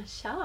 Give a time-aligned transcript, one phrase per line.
[0.00, 0.36] Men tja!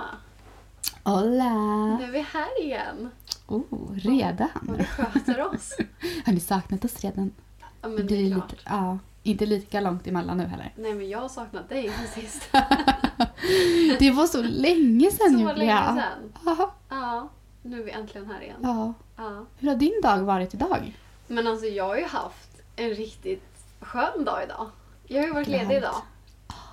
[1.03, 1.53] Hola!
[1.97, 3.09] Nu är vi här igen.
[3.47, 3.63] Oh,
[3.95, 4.75] redan?
[4.77, 5.77] vi sköter oss.
[6.25, 7.31] Har ni saknat oss redan?
[7.59, 8.51] Ja, Det men det är klart.
[8.51, 10.73] lite, ja, inte lika långt emellan nu heller.
[10.77, 12.49] Nej, men jag har saknat dig sen sist.
[13.99, 15.53] Det var så länge sedan Så Julia.
[15.55, 16.33] länge sedan.
[16.45, 17.29] Ja, Ja,
[17.61, 18.59] nu är vi äntligen här igen.
[18.63, 18.93] ja.
[19.17, 19.45] Ja.
[19.57, 20.97] Hur har din dag varit idag?
[21.27, 23.43] Men alltså, jag har ju haft en riktigt
[23.81, 24.69] skön dag idag.
[25.07, 25.61] Jag har ju varit Glad.
[25.61, 25.95] ledig idag.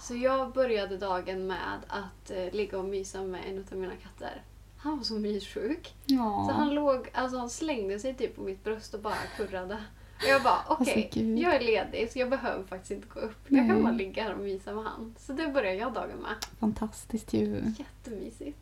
[0.02, 4.42] Så jag började dagen med att eh, ligga och mysa med en av mina katter.
[4.76, 5.94] Han var så myssjuk.
[6.06, 6.46] Ja.
[6.48, 9.74] Så han låg, alltså han slängde sig typ på mitt bröst och bara kurrade.
[10.16, 11.38] Och jag bara, okej, Alltså, gud.
[11.38, 13.38] jag är ledig så jag behöver faktiskt inte gå upp.
[13.48, 15.14] Jag kan bara ligga här och mysa med han.
[15.18, 16.34] Så det började jag dagen med.
[16.60, 17.62] Fantastiskt ju.
[17.78, 18.58] Jättemysigt.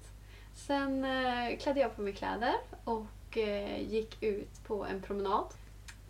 [0.55, 2.55] Sen eh, klädde jag på mig kläder
[2.85, 5.45] och eh, gick ut på en promenad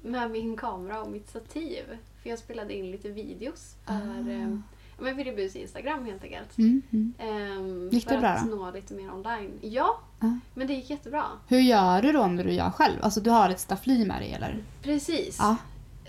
[0.03, 1.85] med min kamera och mitt stativ.
[2.23, 4.63] För jag spelade in lite videos för Ah.
[5.01, 6.59] Men Viribus Instagram helt enkelt.
[6.59, 7.13] Mm, mm.
[7.19, 8.57] Ehm, Gick det för bra att då?
[8.57, 9.59] nå lite mer online.
[9.61, 10.39] Ja, Ja.
[10.55, 11.25] men det gick jättebra.
[11.49, 12.97] Hur gör du då när du gör själv?
[13.03, 14.59] Alltså du har ett staffli med dig eller?
[14.83, 15.37] Precis.
[15.39, 15.57] Ja.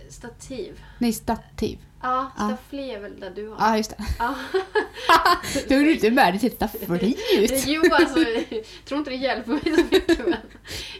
[0.09, 0.83] Stativ.
[0.97, 1.79] Nej, stativ.
[2.03, 2.47] Ja, Ja.
[2.47, 3.55] staffli är väl det du har.
[3.59, 4.03] Ja, just det.
[4.19, 4.35] Ja.
[5.67, 7.51] Du har inte med dig till staffli ut.
[7.67, 10.19] Jo, alltså, jag tror inte det hjälper mig så mycket.
[10.27, 10.35] Men,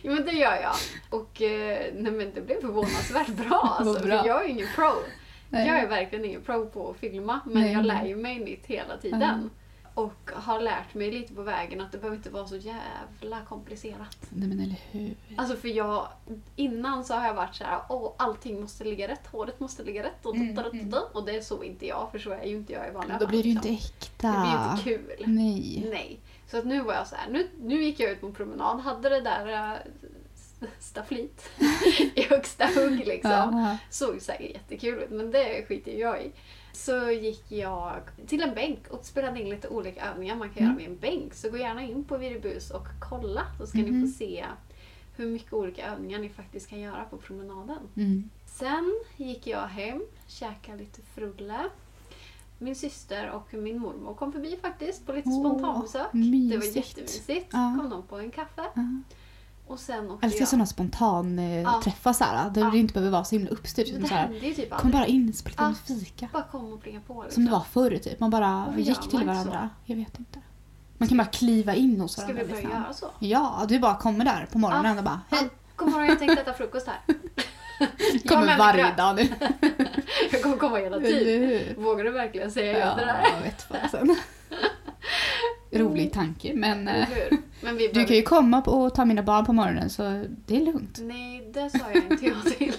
[0.01, 0.75] jo, men det gör jag.
[1.09, 3.75] Och eh, nej, men det blev förvånansvärt bra.
[3.79, 4.21] Alltså, bra.
[4.21, 4.91] För jag är ingen pro.
[5.52, 5.67] Nej.
[5.67, 8.66] Jag är verkligen ingen pro på att filma, men Nej, jag lär ju mig nytt
[8.66, 9.21] hela tiden.
[9.21, 9.57] Ja.
[9.94, 14.17] Och har lärt mig lite på vägen att det behöver inte vara så jävla komplicerat.
[14.29, 15.16] Nej men eller hur.
[15.38, 16.07] Alltså för jag,
[16.55, 20.03] innan så har jag varit så här, åh allting måste ligga rätt, håret måste ligga
[20.03, 20.99] rätt och, Mm, da.
[21.13, 23.27] och det är så inte jag, för så är ju inte jag i vanliga Då
[23.27, 23.97] blir det ju fall, inte liksom.
[24.02, 24.27] äkta.
[24.27, 25.25] Det blir ju inte kul.
[25.35, 25.88] Nej.
[25.91, 26.19] Nej.
[26.47, 28.79] Så att nu var jag så här, nu, nu gick jag ut på en promenad,
[28.79, 29.77] hade det där äh,
[30.79, 31.49] stafflit
[32.15, 33.31] i högsta hugg liksom.
[33.31, 33.77] Ja.
[33.89, 36.31] Såg säkert jättekul ut, men det skiter jag i.
[36.73, 37.93] Så gick jag
[38.27, 40.69] till en bänk och spelade in lite olika övningar man kan Mm.
[40.69, 41.33] göra med en bänk.
[41.33, 44.07] Så gå gärna in på Viribus och kolla så ska ni Mhm.
[44.07, 44.45] få se
[45.17, 47.77] hur mycket olika övningar ni faktiskt kan göra på promenaden.
[47.97, 48.29] Mm.
[48.45, 51.59] Sen gick jag hem, käkade lite frulle.
[52.57, 56.07] Min syster och min mormor kom förbi faktiskt på lite Åh, spontanbesök.
[56.11, 56.75] det var mysigt.
[56.75, 57.47] jättemysigt.
[57.51, 57.75] Ja.
[57.79, 58.61] Kom de på en kaffe.
[58.75, 58.81] Ja.
[59.71, 60.47] Och sen åkte Älskar jag.
[60.47, 61.81] sådana spontan eh, Ja.
[61.83, 62.69] träffar så här, där Ja.
[62.69, 63.87] det inte behöver vara så himla uppstyrt.
[63.89, 64.93] Utan det så här, hände ju typ kom aldrig.
[64.93, 65.95] bara in, spela en Ja.
[65.99, 66.27] fika.
[66.33, 67.23] Bara kom och plinga på.
[67.23, 67.33] Liksom.
[67.33, 68.19] Som det var förr typ.
[68.19, 69.69] Man bara Varför gick gör till man inte varandra.
[69.85, 70.39] Jag vet inte.
[70.97, 72.43] Man kan bara kliva in hos Ska varandra.
[72.43, 72.81] vi börja liksom.
[72.81, 73.07] göra så?
[73.19, 75.49] Ja, du bara kommer där på morgonen och bara hej.
[75.75, 76.99] God morgon, jag tänkte äta frukost här.
[78.13, 79.21] Jag Kommer med varje dag nu.
[80.31, 81.17] Jag kommer komma hela tiden.
[81.21, 81.75] Eller hur?
[81.83, 84.15] Vågar du verkligen säga ja till det Ja, jag vet fasen.
[85.71, 87.07] Rolig tanke men eh?
[87.61, 90.65] Men vi du kan ju komma och ta mina barn på morgonen så det är
[90.65, 90.97] lugnt.
[91.01, 92.73] Nej, det sa jag inte ja till.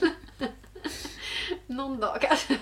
[1.67, 2.57] Någon dag kanske.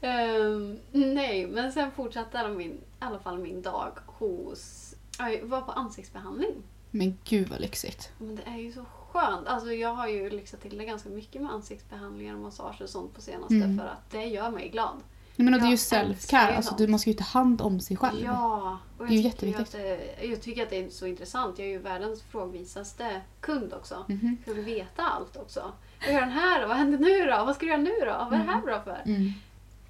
[0.00, 4.94] Ehm, nej, men sen fortsatte min, i alla fall min dag hos...
[5.18, 6.54] Jag var på ansiktsbehandling.
[6.90, 8.12] Men gud vad lyxigt.
[8.18, 9.46] Men det är ju så skönt.
[9.46, 13.14] Alltså jag har ju lyxat till det ganska mycket med ansiktsbehandlingar och massage och sånt
[13.14, 13.78] på senaste Mm.
[13.78, 14.96] för att det gör mig glad.
[15.44, 18.24] Men och det är ju self-care, alltså du måste ju ta hand om sig själv.
[18.24, 19.66] Ja, Det är ju tycker jätteviktigt.
[19.66, 21.58] Att det, jag tycker att det är så intressant.
[21.58, 24.04] Jag är ju världens frågvisaste kund också.
[24.08, 24.36] Mhm.
[24.44, 25.72] Jag vill veta allt också.
[26.04, 26.66] Vad gör den här?
[26.66, 27.44] Vad händer nu då?
[27.44, 28.26] Vad ska du göra nu då?
[28.30, 29.02] Vad är det här bra för?
[29.06, 29.32] Mm.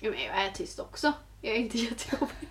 [0.01, 1.13] Ja, men jag är tyst också.
[1.41, 2.49] Jag är inte jättejobbig.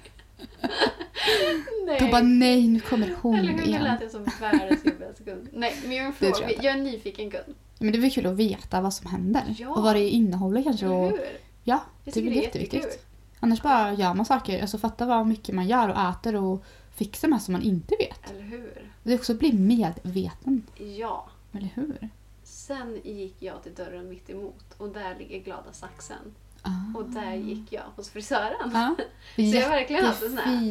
[1.85, 1.99] nej.
[1.99, 3.67] Då bara nej, nu kommer hon Eller hur?
[3.67, 3.83] Igen.
[3.83, 5.49] lät jag som världens jobbigaste kund.
[5.53, 7.55] Nej, men jag är fråga, jag jag är en nyfiken kund.
[7.79, 9.55] Men det är väl kul att veta vad som händer.
[9.57, 9.69] Ja.
[9.69, 10.85] Och vad det innehåller kanske.
[10.85, 11.19] Eller Och,
[11.63, 12.83] ja, Jag det är tycker det är jätteviktigt.
[12.83, 13.05] jättekul.
[13.39, 14.61] Annars bara gör man saker.
[14.61, 16.63] Alltså fatta vad mycket man gör och äter och
[16.95, 18.31] fixar med som man inte vet.
[18.31, 18.91] Eller hur?
[19.03, 20.63] Det är också att bli medveten.
[20.97, 21.27] Ja.
[21.53, 22.09] Eller hur?
[22.43, 26.35] Sen gick jag till dörren mitt emot och där ligger glada saxen.
[26.61, 26.97] Ah.
[26.99, 28.71] Och där gick jag hos frisören.
[28.73, 28.95] Ja.
[29.35, 30.63] Så jag har verkligen haft en sån här-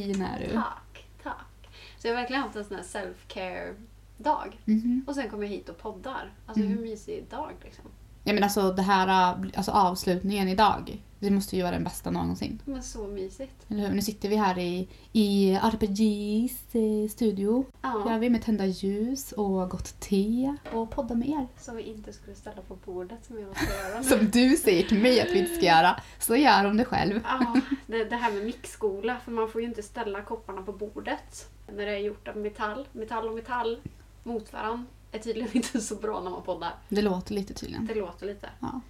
[0.42, 0.52] är du.
[0.54, 1.68] Tack, tack.
[1.98, 3.74] Så jag har verkligen haft en sån här self-care
[4.18, 4.60] dag.
[4.64, 5.04] Mhm.
[5.06, 6.32] Och sen kom jag hit och poddar.
[6.46, 6.76] Alltså Mm.
[6.76, 7.84] hur mysig dag liksom.
[8.24, 11.02] Ja, men alltså det här, äh, alltså avslutningen idag.
[11.18, 12.62] Det måste ju vara den bästa någonsin.
[12.64, 13.52] Men så mysigt.
[13.68, 13.94] Eller hur?
[13.94, 17.64] Nu sitter vi här i, i RPGs eh, studio.
[17.82, 18.10] Ja.
[18.10, 21.46] Gör vi med tända ljus och gott te och poddar med er.
[21.58, 24.04] Som vi inte skulle ställa på bordet som jag ska göra nu.
[24.08, 27.20] Som du säger till mig att vi inte ska göra, så gör de det själv.
[27.24, 31.48] Ja, det, det här med mixskola, för man får ju inte ställa kopparna på bordet
[31.76, 32.86] när det är gjort av metall.
[32.92, 33.80] Metall och metall
[34.22, 36.74] mot varandra är tydligen inte så bra när man poddar.
[36.88, 37.86] Det låter lite tydligen.
[37.86, 38.48] Det låter lite.
[38.60, 38.80] Ja.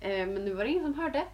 [0.00, 1.24] Eh, Men nu var det ingen som hörde.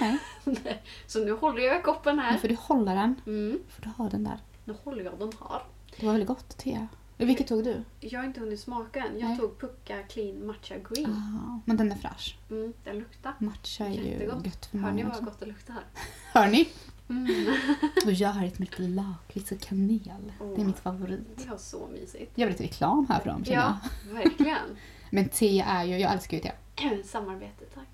[0.00, 0.18] Nej,
[1.06, 2.38] Så nu håller jag i koppen nu här.
[2.38, 3.14] får du hålla den.
[3.26, 3.58] Mm.
[3.68, 4.38] får du ha den där.
[4.64, 5.62] Nu håller jag den här.
[6.00, 6.86] Det var väldigt gott te.
[7.16, 7.82] Vilket tog du?
[8.00, 9.18] Jag har inte hunnit smaka än.
[9.18, 9.38] Jag Nej.
[9.38, 11.10] tog Pucka Clean Matcha Green.
[11.12, 12.38] Ah, men den är fräsch.
[12.50, 13.34] Mm, den luktar.
[13.38, 15.76] Matcha är ju gött för Hör ni vad gott det luktar?
[16.32, 16.68] Hör ni?
[17.08, 17.54] Mm.
[18.06, 20.32] Och gör det med lite lakrits och kanel.
[20.56, 21.20] Det är mitt favorit.
[21.36, 22.32] Det var så mysigt.
[22.34, 24.14] Jag vill lite reklam här för dem Ja, jag.
[24.14, 24.76] verkligen.
[25.10, 26.52] Men te är ju, jag älskar ju te.
[27.04, 27.88] Samarbete, tack.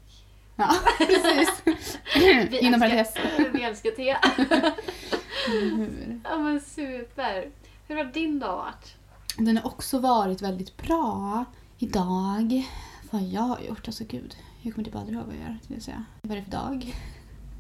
[0.57, 1.63] Ja, precis.
[2.15, 3.15] Vi Inom parentes.
[3.53, 4.17] vi älskar te.
[6.25, 7.51] Ja men super.
[7.89, 8.95] Hur har din dag varit?
[9.39, 11.45] Den har också varit väldigt bra.
[11.79, 12.65] Idag,
[13.11, 14.37] vad jag har gjort, alltså gud.
[14.63, 16.05] Jag kommer typ aldrig ihåg vad jag gör, vill jag säga.
[16.23, 16.95] Vad är det för dag?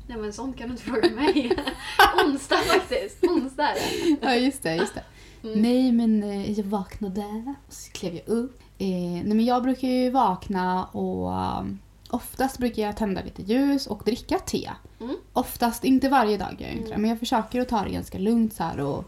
[0.06, 1.56] Nej men sånt kan du inte fråga mig.
[2.26, 3.25] Onsdag faktiskt.
[3.25, 4.26] Onsdag är det.
[4.26, 5.05] Ja, just det, just det.
[5.49, 5.62] Mm.
[5.62, 8.61] Nej, men eh, jag vaknade och så klev jag upp.
[8.79, 11.31] Eh, nej, men jag brukar ju vakna och
[11.61, 11.79] um,
[12.15, 14.71] oftast brukar jag tända lite ljus och dricka te.
[15.01, 15.17] Mm.
[15.33, 17.01] Oftast, inte varje dag gör jag inte det, Mm.
[17.03, 19.05] men jag försöker att ta det ganska lugnt så här och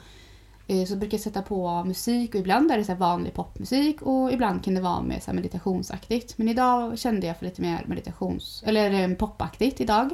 [0.66, 4.32] eh, så brukar jag sätta på musik och ibland är det så vanlig popmusik och
[4.32, 6.38] ibland kan det vara mer så meditationsaktigt.
[6.38, 10.10] Men idag kände jag för lite mer meditations eller eh, popaktigt idag.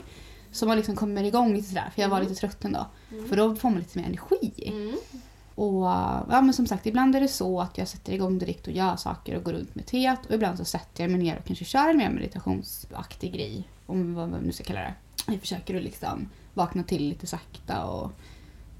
[0.52, 2.28] Så man liksom kommer igång lite sådär för jag var Mm.
[2.28, 2.86] lite trött dag.
[3.12, 3.28] Mm.
[3.28, 4.52] För då får man lite mer energi.
[4.66, 4.96] Mm.
[5.54, 8.72] Och ja, men som sagt, ibland är det så att jag sätter igång direkt och
[8.72, 10.26] gör saker och går runt med teet.
[10.26, 13.68] Och ibland så sätter jag mig ner och kanske kör en mer meditationsaktig grej.
[13.86, 14.94] Om vad man nu ska kalla det.
[15.26, 18.12] Jag försöker att liksom vakna till lite sakta och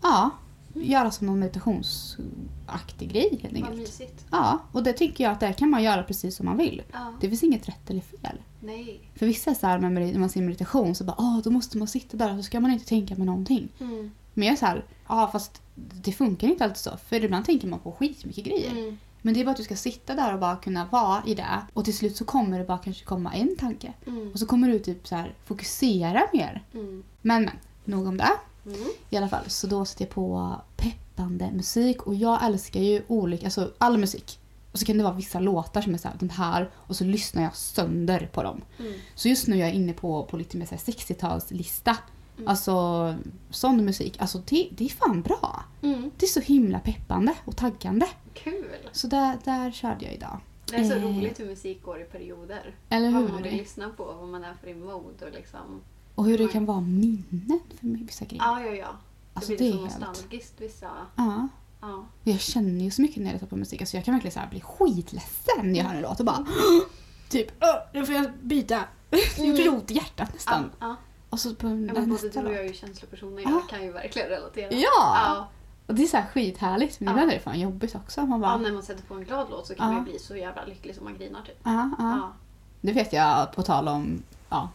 [0.03, 0.31] ja,
[0.75, 3.77] göra som någon meditationsaktig grej helt Vad enkelt.
[3.81, 4.27] mysigt.
[4.31, 6.83] Ja, och det tycker jag att det kan man göra precis som man vill.
[6.93, 7.13] Ja.
[7.21, 8.41] Det finns inget rätt eller fel.
[8.61, 9.01] Nej.
[9.15, 11.89] För vissa är så här, när man ser meditation så bara åh, då måste man
[11.89, 13.69] sitta där och så ska man inte tänka med någonting.
[13.81, 14.11] Mm.
[14.35, 16.91] Men jag är så här, ja fast det funkar inte alltid så.
[17.09, 18.71] För ibland tänker man på skitmycket grejer.
[18.71, 18.99] Mm.
[19.23, 21.67] Men det är bara att du ska sitta där och bara kunna vara i det.
[21.73, 23.93] Och till slut så kommer det bara kanske komma en tanke.
[24.07, 24.33] Mm.
[24.33, 26.65] Och så kommer du typ så här fokusera mer.
[26.75, 27.05] Mm.
[27.23, 27.51] Men men,
[27.85, 28.33] nog om det.
[28.67, 28.79] Mm.
[29.11, 32.03] I alla fall, så då sätter jag på peppande musik.
[32.03, 34.39] Och jag älskar ju olika, alltså all musik.
[34.73, 36.71] Och så kan det vara vissa låtar som är så här, den här.
[36.75, 38.63] Och så lyssnar jag sönder på dem.
[38.79, 38.93] Mm.
[39.15, 41.97] Så just nu är jag inne på, på lite mer så här 60-talslista.
[42.37, 42.49] Mm.
[42.49, 43.15] Alltså
[43.51, 45.65] sån musik, alltså det, det är fan bra.
[45.83, 46.11] Mm.
[46.17, 48.07] Det är så himla peppande och taggande.
[48.35, 48.65] Kul.
[48.93, 50.39] Så där, där körde jag idag.
[50.67, 51.03] Det är så Eh.
[51.03, 52.75] roligt hur musik går i perioder.
[52.89, 53.59] Eller Vad man vill hur?
[53.59, 55.81] lyssna på, vad man är för i mode och liksom.
[56.15, 58.43] Och hur det kan vara minnen för vissa grejer.
[58.45, 58.87] Ja, ja, ja.
[58.87, 60.01] Det Alltså blir det så helt...
[60.01, 60.91] nostalgiskt vissa.
[61.17, 61.49] Ja.
[61.81, 62.05] Ja.
[62.25, 63.81] Jag känner ju så mycket när jag lyssnar på musik.
[63.81, 66.47] Alltså jag kan verkligen så bli skitledsen när jag hör en låt och bara
[67.29, 68.85] typ "Åh, nu får jag byta.
[69.39, 70.71] Jag får ont i hjärtat Ja, nästan.
[70.81, 70.97] ja.
[71.33, 73.43] Och så på ja men både du och jag är ju känslopersoner.
[73.43, 73.51] Ja.
[73.51, 74.73] Jag kan ju verkligen relatera.
[74.73, 74.81] Ja!
[75.27, 75.49] Ja.
[75.87, 77.13] Och det är så här skithärligt men Ja.
[77.13, 78.21] ibland är det fan jobbigt också.
[78.21, 79.93] Man ja, bara, när man sätter på en glad låt så kan Ja.
[79.93, 81.59] man ju bli så jävla lycklig som man grinar typ.
[81.63, 82.05] ja, ja.
[82.17, 82.33] Ja.
[82.81, 84.69] Det vet jag på tal om, ja,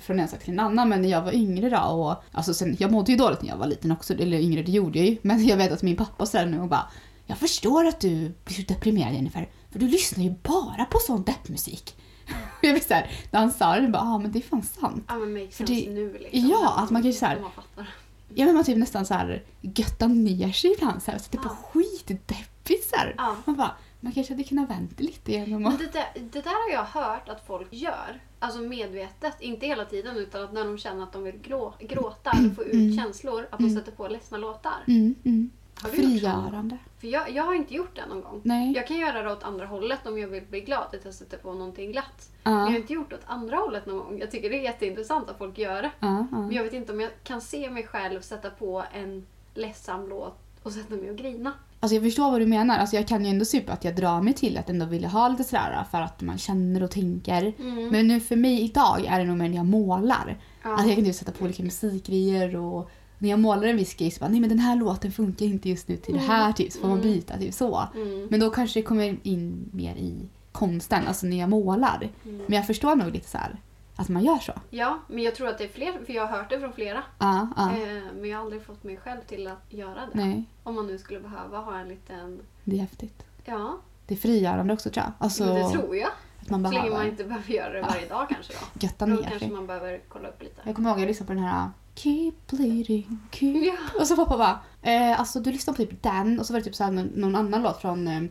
[0.00, 2.76] från en sak till en annan, men när jag var yngre då och alltså sen,
[2.78, 5.16] jag mådde ju dåligt när jag var liten också, eller yngre det gjorde jag ju,
[5.22, 6.88] men jag vet att min pappa säger nu och bara
[7.26, 11.96] jag förstår att du blir deprimerad Jennifer, för du lyssnar ju bara på sån deppmusik.
[12.62, 15.04] jag vet såhär, när han sa det, bara, ah, men det är fan sant.
[15.08, 16.48] Ja men makes sense det- nu liksom.
[16.50, 17.88] ja, att man kan ju så här- Om Man fattar.
[18.34, 21.48] Ja men man typ nästan så här göttar ner sig ibland så här, sätter på
[21.48, 21.56] Ja.
[21.72, 23.14] skitdeppigt så här.
[23.18, 23.36] Ja.
[23.44, 25.78] Man bara, man kanske hade kunnat vänta lite genom Men att...
[25.78, 28.20] det där, det där har jag hört att folk gör.
[28.38, 32.30] Alltså medvetet, inte hela tiden utan att när de känner att de vill grå, gråta
[32.30, 32.96] eller få ut Mm.
[32.96, 33.76] känslor, att de Mm.
[33.76, 34.72] sätter på ledsna låtar.
[34.86, 35.50] Mm, mm.
[35.82, 35.96] Har du?
[35.96, 36.78] Frigörande.
[37.00, 38.40] För jag, jag har inte gjort det någon gång.
[38.44, 38.72] Nej.
[38.72, 41.38] Jag kan göra det åt andra hållet om jag vill bli glad, att jag sätter
[41.38, 42.28] på någonting glatt.
[42.42, 44.18] Ja, Men jag har inte gjort det åt andra hållet någon gång.
[44.18, 45.90] Jag tycker det är jätteintressant att folk gör det.
[46.00, 46.38] ja, ja.
[46.40, 50.38] Men jag vet inte om jag kan se mig själv sätta på en ledsam låt
[50.62, 51.52] och sätta mig och grina.
[51.80, 52.78] Alltså jag förstår vad du menar.
[52.78, 55.28] Alltså jag kan ju ändå supa att jag drar mig till att ändå vilja ha
[55.28, 57.52] lite sådär för att man känner och tänker.
[57.58, 57.88] Mm.
[57.88, 60.38] Men nu för mig idag är det nog mer när jag målar.
[60.62, 60.70] Ja.
[60.70, 62.90] Alltså jag kan typ sätta på olika musikgrejer och
[63.24, 65.68] när jag målar en viss grej så bara nej men den här låten funkar inte
[65.68, 67.12] just nu till det här typ så får man Mm.
[67.12, 67.88] byta typ så.
[67.94, 68.26] Mm.
[68.30, 70.14] Men då kanske det kommer in mer i
[70.52, 72.10] konsten, alltså när jag målar.
[72.24, 72.36] Mm.
[72.46, 73.56] Men jag förstår nog lite så här
[73.96, 74.52] att man gör så.
[74.70, 77.02] Ja, men jag tror att det är fler, för jag har hört det från flera.
[77.18, 77.70] Ja, ja.
[77.72, 80.10] Eh, men jag har aldrig fått mig själv till att göra det.
[80.14, 82.40] Nej, Om man nu skulle behöva ha en liten...
[82.64, 83.22] det är häftigt.
[83.44, 85.12] Ja, Det är frigörande också tror jag.
[85.18, 86.10] Alltså men det tror jag.
[86.42, 88.86] att man Så länge man behöver inte behöver göra det varje dag kanske då.
[88.86, 89.50] götta Då ner kanske sig.
[89.50, 90.60] man behöver kolla upp lite.
[90.64, 93.64] Jag kommer ihåg att jag lyssnade på den här Keep bleeding, keep...
[93.64, 94.00] Ja.
[94.00, 94.58] Och så pappa bara,
[94.92, 97.06] eh, alltså du lyssnar på typ den och så var det typ så här någon,
[97.06, 98.22] någon annan låt från eh,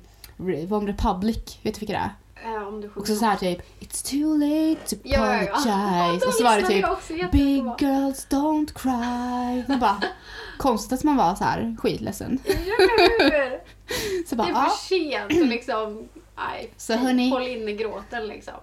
[0.74, 2.10] One Republic, vet du vilka det är?
[2.56, 5.50] Eh, om du Också så här typ It's too late to Ja, ja, ja.
[5.50, 6.26] apologize.
[6.26, 9.64] Då och så var det typ Big girls don't cry.
[9.68, 10.04] Man bara,
[10.58, 12.40] konstigt att man var så här skitledsen.
[14.28, 16.08] Så Det bara, är ja, för sent och liksom...
[16.38, 18.54] Nej, Så hörni- håll inne gråten liksom.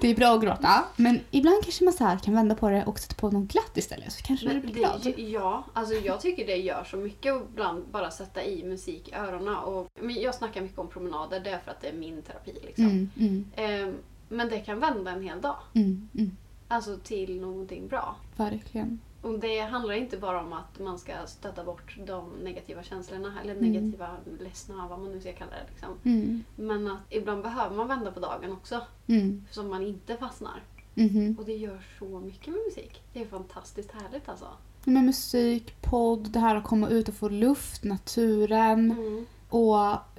[0.00, 0.84] Det är bra att gråta.
[0.96, 3.76] Men ibland kanske man så här kan vända på det och sätta på något glatt
[3.76, 4.12] istället.
[4.12, 5.00] Så kanske Men blir glad.
[5.02, 9.08] det, ja, alltså jag tycker det gör så mycket att ibland bara sätta i musik
[9.08, 9.54] i öronen.
[9.56, 12.52] Och, men jag snackar mycket om promenader, det är för att det är min terapi.
[12.66, 12.84] Liksom.
[12.84, 13.94] Mm, mm, Ehm,
[14.28, 15.56] men det kan vända en hel dag.
[15.74, 16.36] mm, mm.
[16.68, 18.16] Alltså till någonting bra.
[18.36, 19.00] Verkligen.
[19.24, 23.54] Och det handlar inte bara om att man ska stöta bort de negativa känslorna eller
[23.56, 23.72] Mm.
[23.72, 24.08] negativa
[24.40, 25.70] ledsna, vad man nu ska kalla det.
[25.70, 25.88] Liksom.
[26.04, 26.44] Mm.
[26.56, 29.44] Men att ibland behöver man vända på dagen också Mm.
[29.50, 30.62] så man inte fastnar.
[30.94, 31.36] Mhm.
[31.38, 33.02] Och det gör så mycket med musik.
[33.12, 34.46] Det är fantastiskt härligt alltså.
[34.84, 38.90] Med musik, podd, det här att komma ut och få luft, naturen.
[38.90, 39.26] Mm.
[39.48, 39.76] Och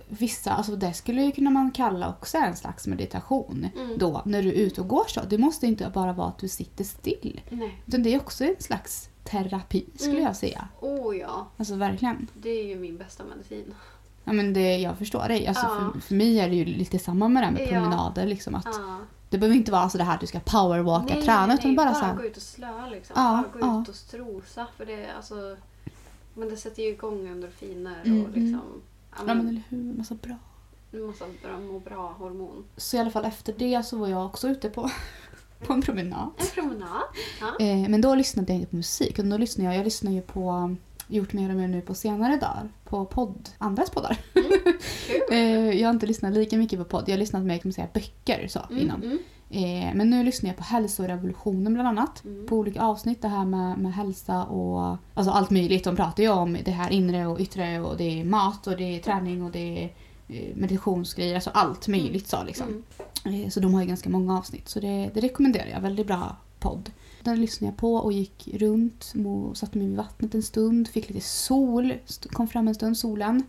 [0.10, 3.68] vissa, alltså det skulle ju kunna man kalla också en slags meditation.
[3.76, 3.98] Mm.
[3.98, 5.22] Då, när du är ute och går så.
[5.30, 7.42] Det måste inte bara vara att du sitter still.
[7.50, 7.82] Nej.
[7.86, 10.24] Utan det är också en slags terapi skulle Mm.
[10.24, 10.68] jag säga.
[10.82, 12.28] Oh ja, Alltså verkligen.
[12.34, 13.74] det är ju min bästa medicin.
[14.24, 15.48] Ja, men det, jag förstår dig.
[15.48, 15.92] Alltså, Ja.
[15.94, 17.68] för, för mig är det ju lite samma med det här med Ja.
[17.68, 18.26] promenader.
[18.26, 18.98] Liksom, att Ja.
[19.30, 21.46] Det behöver inte vara så det här att du ska powerwalka, Nej, träna.
[21.46, 23.14] nej, utan nej, bara, bara så här, gå ut och slöa liksom.
[23.18, 23.82] Ja, bara gå ja.
[23.82, 24.68] ut och strosa.
[24.78, 25.56] För det, alltså,
[26.34, 28.62] men det sätter ju igång endorfiner Mm, och liksom...
[29.18, 30.36] Ja, Ja men, eller hur, massa bra.
[30.92, 32.66] massa bra, må bra-hormon.
[32.78, 34.90] Så i alla fall efter det så var jag också ute på,
[35.68, 36.30] på en promenad.
[36.38, 37.02] En promenad.
[37.42, 37.66] Ja.
[37.66, 39.12] Eh, men då lyssnade jag inte på musik.
[39.12, 40.76] utan Då lyssnade jag, jag lyssnar ju på,
[41.08, 44.18] gjort mer och mer nu på senare dagar, på podd, andras poddar.
[44.34, 44.44] Kul.
[45.32, 47.74] Eh, jag har inte lyssnat lika mycket på podd, jag har lyssnat mer kan man
[47.74, 49.04] säga, böcker så, Mm, innan.
[49.04, 49.18] mm,
[49.50, 52.24] Eh, men nu lyssnar jag på hälsorevolutionen bland annat.
[52.26, 52.48] mm.
[52.48, 55.84] På olika avsnitt det här med, med hälsa och alltså allt möjligt.
[55.84, 58.84] De pratar ju om det här inre och yttre och det är mat och det
[58.96, 59.90] är träning och det är
[60.28, 61.36] eh, meditationsgrejer.
[61.36, 62.84] Alltså allt möjligt så liksom.
[63.26, 63.44] Mm.
[63.44, 64.70] Eh, Så de har ju ganska många avsnitt.
[64.70, 65.82] Så det, det rekommenderar jag.
[65.82, 66.92] Väldigt bra podd.
[67.24, 69.12] Den lyssnade jag på och gick runt.
[69.16, 70.88] mo- Satte mig vid vattnet en stund.
[70.88, 71.94] Fick lite sol.
[72.32, 73.44] Kom fram en stund solen.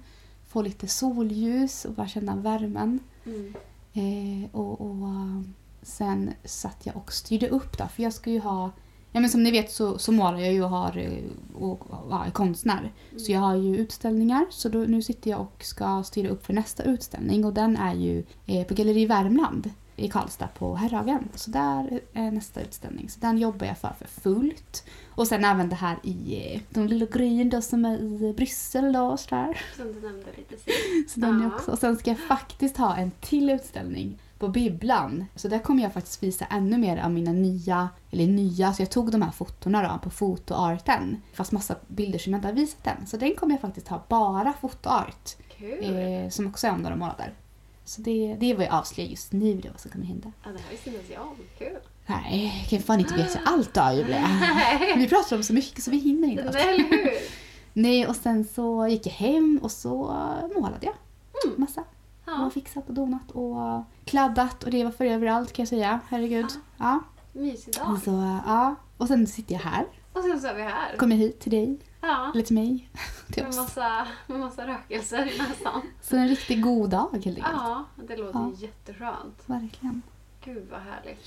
[0.49, 2.99] Få lite solljus och bara känna värmen.
[3.27, 3.55] Mm.
[3.93, 4.97] Eh, och, och
[5.87, 7.89] sen satt jag och styrde upp då.
[7.89, 8.71] För jag ska ju ha...
[9.13, 12.25] Ja men som ni vet så, så målar jag ju och har eh, och, ja,
[12.25, 12.93] är konstnär.
[13.17, 14.47] Så jag har ju utställningar.
[14.51, 17.45] Så då, nu sitter jag och ska styra upp för nästa utställning.
[17.45, 21.29] Och den är ju eh, på Galleri Värmland i Karlstad på Herrhagen.
[21.35, 23.09] Så där är nästa utställning.
[23.11, 24.85] Så den jobbar jag för för fullt.
[25.15, 28.93] Och sen även det här i eh, de lilla grejen då som är i Bryssel
[28.93, 29.61] då och sådär.
[29.77, 31.15] Som du nämnde lite sist.
[31.15, 31.57] Så den Ja.
[31.57, 31.71] också.
[31.71, 35.25] Och sen ska jag faktiskt ha en till utställning på Bibblan.
[35.35, 38.91] Så där kommer jag faktiskt visa ännu mer av mina nya, eller nya, så jag
[38.91, 41.23] tog de här fotona då på fotoarten.
[41.35, 43.07] Fast massa bilder som jag inte har visat än.
[43.07, 45.37] Så den kommer jag faktiskt ha bara fotoart.
[45.59, 45.85] Kul.
[45.85, 47.35] Eh, som också är om några månader.
[47.85, 50.33] Så det, det vad jag avslöjar just nu då, vad som kommer hända.
[50.45, 51.37] Ja, det här visste inte ens jag om.
[51.59, 51.79] Kul.
[52.07, 54.29] Nej, jag kan fan inte veta allt då Julia.
[54.97, 56.43] Vi pratar om så mycket så vi hinner inte.
[56.43, 57.13] Hur?
[57.73, 59.93] Nej, och sen så gick jag hem och så
[60.55, 60.95] målade jag.
[61.45, 61.61] Mm.
[61.61, 61.85] Massa.
[62.27, 66.01] Ja, Och fixat och donat och kladdat och det var för överallt kan jag säga.
[66.09, 66.47] Herregud.
[66.79, 67.01] Ja.
[67.33, 67.99] mysig dag.
[68.05, 68.75] Så, ja.
[68.97, 69.87] Och sen sitter jag här.
[70.13, 70.97] Och sen så är vi här.
[70.97, 71.79] Kommer hit till dig.
[72.01, 72.31] Ja.
[72.35, 72.89] Eller till mig.
[73.33, 73.57] Till Med oss.
[73.57, 75.83] massa, med massa rökelser i näsan.
[76.03, 77.47] Så en riktigt god dag helt enkelt.
[77.53, 78.51] Ja, det låter Ja.
[78.57, 79.43] jätteskönt.
[79.47, 80.03] Verkligen.
[80.45, 81.25] Gud vad härligt.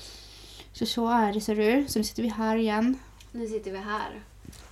[0.74, 1.88] Så så är det ser du.
[1.88, 2.96] Så nu sitter vi här igen.
[3.32, 4.22] Nu sitter vi här.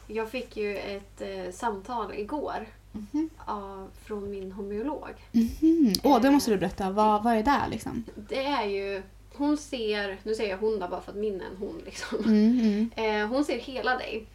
[0.07, 3.29] Jag fick ju ett eh, samtal igår Mhm.
[3.45, 5.13] av, från min homeolog.
[5.31, 5.93] Mhm.
[6.03, 6.89] Åh, det måste du berätta.
[6.89, 8.03] Vad, vad är det liksom?
[8.15, 9.03] Det är ju,
[9.35, 12.17] hon ser, nu säger jag hon bara för att min är en hon liksom.
[12.19, 12.91] Mm, mm.
[13.21, 14.27] Eh, hon ser hela dig.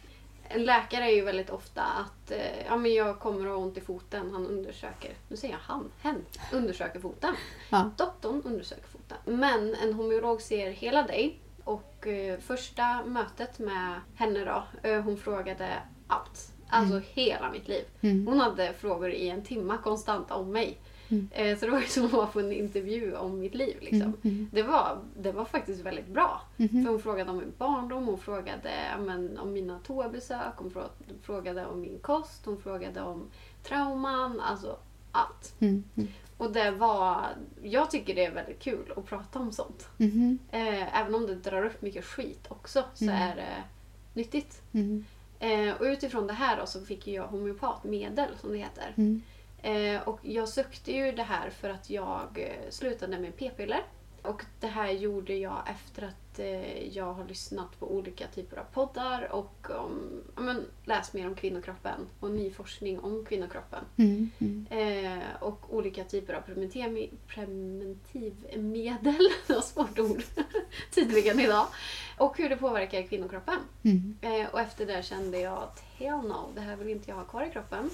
[0.47, 3.77] En läkare är ju väldigt ofta att eh, ja, men jag kommer att ha ont
[3.77, 4.31] i foten.
[4.31, 7.35] Han undersöker, nu säger jag han, hen, undersöker foten.
[7.69, 7.91] Ja.
[7.97, 9.17] Doktorn undersöker foten.
[9.25, 11.39] Men en homeolog ser hela dig.
[11.63, 15.67] Och eh, första mötet med henne då, eh, hon frågade
[16.07, 16.52] allt.
[16.73, 17.83] Alltså hela mitt liv.
[18.01, 18.27] Mm.
[18.27, 20.77] Hon hade frågor i en timma konstant om mig.
[21.09, 21.29] Mm.
[21.31, 23.77] Eh, så det var ju som att vara på en intervju om mitt liv.
[23.81, 24.01] Liksom.
[24.01, 24.49] Mm, mm.
[24.53, 26.41] Det, var, det var faktiskt väldigt bra.
[26.57, 26.83] Mhm.
[26.85, 30.89] För hon frågade om min barndom, hon frågade men, om mina toabesök, hon frå-
[31.23, 33.29] frågade om min kost, hon frågade om
[33.63, 34.77] trauman, alltså
[35.11, 35.55] allt.
[35.59, 36.09] Mm, mm.
[36.37, 37.25] Och det var,
[37.63, 39.87] jag tycker det är väldigt kul att prata om sånt.
[39.97, 40.39] Mhm.
[40.51, 43.15] Eh, även om det drar upp mycket skit också så Mm.
[43.15, 43.63] är det
[44.13, 44.61] nyttigt.
[45.43, 48.93] Eh, och utifrån det här då så fick jag homeopatmedel som det heter.
[48.97, 49.21] Mm.
[49.61, 53.81] Eh, och jag sökte ju det här för att jag eh, slutade med p-piller.
[54.23, 58.63] Och det här gjorde jag efter att eh, jag har lyssnat på olika typer av
[58.63, 63.83] poddar och om, ja, men, läst mer om kvinnokroppen och ny forskning om kvinnokroppen.
[63.97, 64.29] Mm.
[64.39, 64.65] Mm.
[64.69, 70.23] Eh, och olika typer av preventiv- preventivmedel, det var svårt ord
[70.93, 71.67] tydligen idag.
[72.17, 73.59] Och hur det påverkar kvinnokroppen.
[73.83, 74.17] Mm.
[74.21, 77.23] Eh, och efter det kände jag att hell no, det här vill inte jag ha
[77.23, 77.89] kvar i kroppen.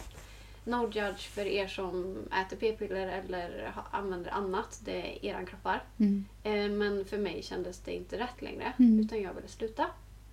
[0.69, 5.83] No judge för er som äter p-piller eller använder annat, det är eran kroppar.
[5.97, 6.25] Mm.
[6.43, 8.99] Eh, men för mig kändes det inte rätt längre, Mm.
[8.99, 9.85] utan jag ville sluta.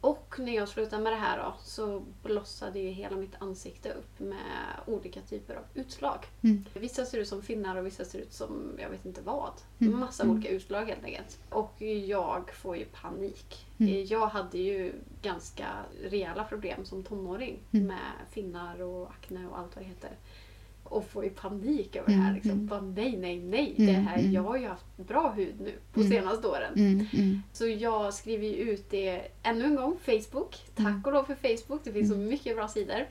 [0.07, 4.21] Och när jag slutade med det här då, så blossade ju hela mitt ansikte upp
[4.21, 6.27] med olika typer av utslag.
[6.43, 6.65] Mm.
[6.75, 9.53] Vissa ser ut som finnar och vissa ser ut som jag vet inte vad.
[9.79, 10.01] Mm.
[10.01, 10.37] Massa Mm.
[10.37, 11.39] olika utslag helt enkelt.
[11.51, 13.67] Och jag får ju panik.
[13.79, 14.05] Mm.
[14.07, 15.67] Jag hade ju ganska
[16.03, 17.87] rejäla problem som tonåring Mm.
[17.87, 20.11] med finnar och akne och allt vad det heter.
[20.89, 22.23] Och får ju panik över det här.
[22.23, 22.51] Mm, Liksom.
[22.51, 22.67] mm.
[22.67, 23.75] Bara, nej, nej, nej.
[23.77, 24.33] Det här, mm.
[24.33, 26.73] Jag har ju haft bra hud nu på senaste åren.
[27.53, 30.57] Så jag skriver ju ut det ännu en gång, Facebook.
[30.75, 33.07] Tack och lov för Facebook, det finns så mycket bra sidor.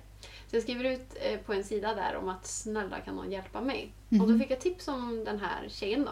[0.47, 3.61] Så jag skriver ut eh, på en sida där om att snälla kan någon hjälpa
[3.61, 3.91] mig.
[4.21, 6.11] Och då fick jag tips om den här tjejen då,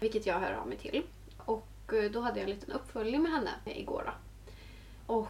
[0.00, 1.02] vilket jag hör av mig till.
[1.38, 4.12] Och eh, då hade jag en liten uppföljning med henne igår då.
[5.14, 5.28] Och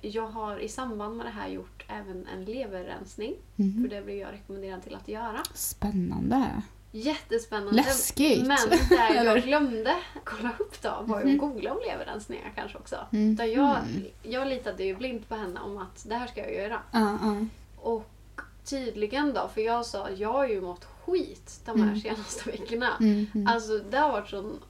[0.00, 3.34] jag har i samband med det här gjort även en leverrensning.
[3.56, 3.88] För Mm.
[3.90, 5.40] det blev jag rekommenderad till att göra.
[5.54, 6.62] Spännande.
[6.92, 7.72] Jättespännande.
[7.76, 8.46] Läskigt.
[8.46, 8.58] Men
[8.88, 9.34] där Eller?
[9.34, 11.34] jag glömde kolla upp då var Mhm.
[11.34, 12.96] att googla om leverrensningar kanske också.
[13.12, 13.36] Mm.
[13.36, 14.04] Jag, Mm.
[14.22, 16.80] jag litade ju blint på henne om att det här ska jag göra.
[16.92, 17.36] Ja, ja.
[17.76, 18.10] Och
[18.64, 22.00] tydligen då, för jag sa jag har ju mått skit de här Mm.
[22.00, 22.96] senaste veckorna.
[23.00, 23.46] Mm, mm.
[23.46, 24.60] Alltså det har varit sån...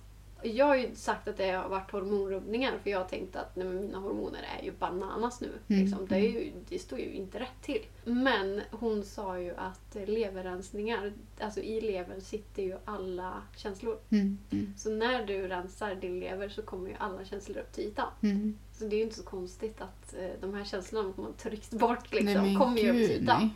[0.42, 3.66] Jag har ju sagt att det har varit hormonrubbningar för jag har tänkt att nej,
[3.66, 5.49] mina hormoner är ju bananas nu.
[5.68, 6.07] Mm, Liksom.
[6.07, 7.80] Det, är ju, det står ju inte rätt till.
[8.04, 13.99] Men hon sa ju att leverrensningar, alltså i levern sitter ju alla känslor.
[14.11, 17.85] Mm, mm, Så när du rensar din lever så kommer ju alla känslor upp till
[17.85, 18.09] ytan.
[18.23, 18.59] mm.
[18.73, 22.12] Så det är ju inte så konstigt att eh, de här känslorna man tryckt bort
[22.12, 23.40] Nej, liksom, men kommer ju upp till ytan.
[23.40, 23.50] nej.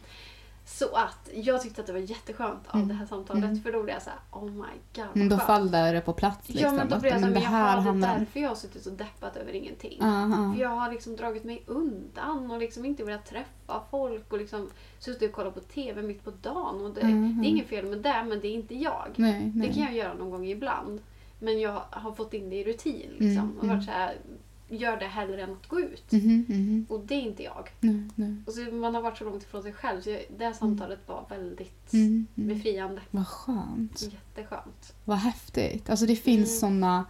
[0.64, 2.88] Så att jag tyckte att det var jätteskönt av Mm.
[2.88, 3.62] det här samtalet Mm.
[3.62, 6.64] för då blev jag såhär oh my god Men då faller det på plats liksom.
[6.66, 8.86] Ja men då att, blev jag såhär, det här är handlar därför jag har suttit
[8.86, 9.96] och deppat över ingenting.
[10.00, 10.52] Ja, ja.
[10.54, 14.70] För jag har liksom dragit mig undan och liksom inte velat träffa folk och liksom
[14.98, 16.80] suttit och kollat på TV mitt på dagen.
[16.84, 17.40] Och det, Mhm.
[17.42, 19.06] det är inget fel med det men det är inte jag.
[19.16, 19.68] Nej, nej.
[19.68, 21.00] Det kan jag göra någon gång ibland.
[21.38, 23.38] Men jag har fått in det i rutin liksom.
[23.50, 24.14] Mm, och varit så här,
[24.76, 26.12] gör det hellre än att gå ut.
[26.12, 26.86] Mhm, mhm.
[26.88, 27.68] Och det är inte jag.
[27.80, 28.34] Nej, nej.
[28.46, 31.26] Och så man har varit så långt ifrån sig själv så det här samtalet var
[31.30, 32.48] väldigt Mm, mm.
[32.48, 33.00] befriande.
[33.10, 34.02] Vad skönt.
[34.02, 34.94] Jätteskönt.
[35.04, 35.90] Vad häftigt.
[35.90, 36.60] Alltså det finns Mm.
[36.60, 37.04] såna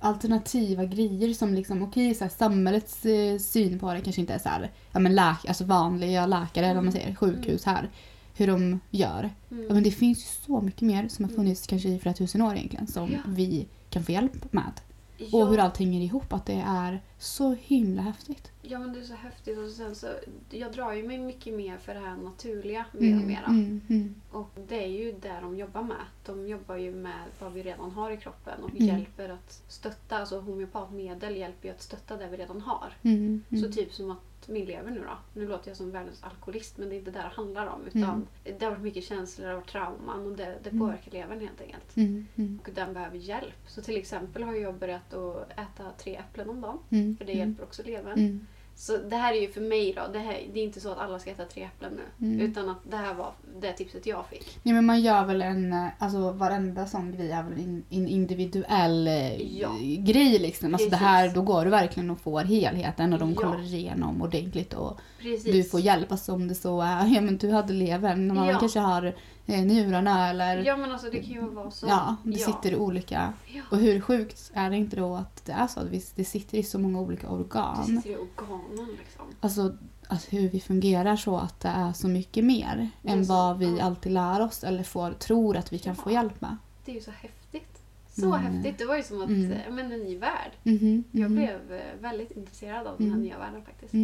[0.00, 4.48] alternativa grejer som liksom, okej här, samhällets eh, syn på det kanske inte är så
[4.48, 7.90] här, ja men läk, alltså vanliga läkare eller vad man säger, sjukhus här,
[8.36, 9.30] hur de gör.
[9.50, 9.64] Mm.
[9.68, 11.36] Ja, men det finns ju så mycket mer som har Mm.
[11.44, 13.18] funnits kanske i flera tusen år egentligen som Ja.
[13.26, 14.72] vi kan få hjälp med.
[15.18, 15.38] Ja.
[15.38, 18.50] Och hur allt hänger ihop, att det är så himla häftigt.
[18.62, 20.06] Ja men det är så häftigt och sen så
[20.50, 23.44] jag drar ju mig mycket mer för det här naturliga mer och mera.
[23.46, 25.96] mm, mm, Och det är ju där de jobbar med.
[26.26, 28.86] De jobbar ju med vad vi redan har i kroppen och Mm.
[28.86, 32.92] hjälper att stötta, alltså homeopatmedel hjälper ju att stötta det vi redan har.
[33.02, 33.62] mm, mm.
[33.64, 35.18] Så typ som att min lever nu då.
[35.40, 37.86] Nu låter jag som världens alkoholist men det är inte det det handlar om.
[37.86, 38.26] Utan Mm.
[38.58, 40.80] det har varit mycket känslor och trauman och det, det Mm.
[40.80, 41.96] påverkar levern helt enkelt.
[41.96, 43.54] Mm, mm, Och den behöver hjälp.
[43.66, 46.78] Så till exempel har jag börjat att äta tre äpplen om dagen.
[46.90, 48.46] mm, För det mm, hjälper också levern.
[48.80, 50.98] Så det här är ju för mig då, det, här, det är inte så att
[50.98, 52.26] alla ska äta tre äpplen nu.
[52.26, 52.40] Mm.
[52.40, 54.58] Utan att det här var det tipset jag fick.
[54.62, 58.08] Ja, men man gör väl en, eh, alltså varenda sån grej är väl en, en
[58.08, 59.70] individuell eh, Ja.
[59.98, 60.74] grej liksom.
[60.74, 63.36] Alltså det här, då går du verkligen och får helheten och de Ja.
[63.40, 65.52] kollar igenom ordentligt och Precis.
[65.52, 68.48] du får hjälp alltså om det så är, ja men du hade levern, någon annan
[68.50, 68.58] Ja.
[68.58, 69.14] kanske har
[69.56, 71.86] njurarna eller Ja men alltså det kan ju vara så.
[71.86, 73.32] ja, det sitter i olika.
[73.54, 73.62] Ja.
[73.70, 75.80] Och hur sjukt är det inte då att det är så?
[75.80, 77.86] att Det sitter i så många olika Det organ.
[77.86, 79.24] sitter i organen liksom.
[79.40, 79.76] Alltså,
[80.08, 83.32] alltså hur vi fungerar så att det är så mycket mer Det är än så,
[83.32, 83.84] vad vi ja.
[83.84, 86.02] alltid lär oss eller får, tror att vi kan Ja.
[86.02, 86.56] få hjälp med.
[86.84, 87.82] Det är ju så häftigt.
[88.08, 88.40] Så Mm.
[88.54, 88.78] häftigt.
[88.78, 89.44] Det var ju som att, Mm.
[89.52, 89.74] mm.
[89.74, 90.50] men en ny värld.
[90.62, 91.34] Mhm, Jag mhm.
[91.34, 93.26] blev eh, väldigt intresserad av den här Mm.
[93.26, 93.94] nya världen faktiskt.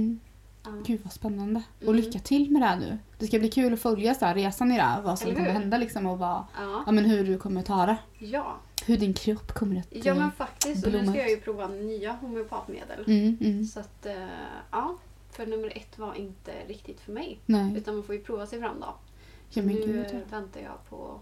[0.65, 0.71] Ja.
[0.87, 1.63] Gud vad spännande.
[1.79, 1.97] Och Mm.
[1.97, 2.99] lycka till med det här nu.
[3.19, 5.03] Det ska bli kul att följa så här, resan i det här.
[5.03, 5.61] Vad som Eller kommer hur?
[5.61, 6.83] hända liksom och vad, Ja.
[6.87, 7.97] ja, men hur du kommer ta det.
[8.19, 8.57] ja.
[8.87, 9.89] Hur din kropp kommer att...
[9.91, 10.87] Ja eh, men faktiskt.
[10.87, 13.05] Och nu ska jag ju prova nya homeopatmedel.
[13.07, 13.65] Mm, mm.
[13.65, 14.13] Så att, eh,
[14.71, 14.97] ja.
[15.31, 17.39] För nummer ett var inte riktigt för mig.
[17.47, 17.77] Nej.
[17.77, 18.95] Utan man får ju prova sig fram då.
[19.51, 20.07] Ja, men nu gud.
[20.15, 21.21] eh, väntar jag på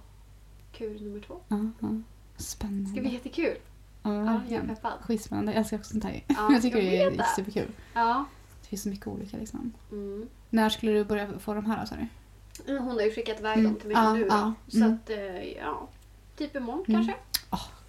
[0.72, 1.35] kur nummer två.
[1.48, 1.88] Ja, ja.
[2.37, 2.90] Det Spännande.
[2.90, 3.57] ska bli jättekul.
[4.02, 4.92] Ja, Ja, jag är peppad.
[5.02, 5.52] Skitspännande.
[5.52, 6.24] Jag älskar också sånt här.
[6.28, 7.70] Ja, jag tycker jag det är superkul.
[7.94, 8.24] Ja.
[8.72, 9.72] Finns så mycket olika liksom.
[9.90, 10.28] Mm.
[10.50, 12.78] När skulle du börja få de här då, sa du?
[12.78, 13.64] Hon har ju skickat iväg Mm.
[13.72, 14.52] dem till mig Ja, nu ja.
[14.68, 14.92] Så Mm.
[14.94, 15.88] att, eh, ja.
[16.37, 17.00] Typ imorgon Mm.
[17.06, 17.14] kanske.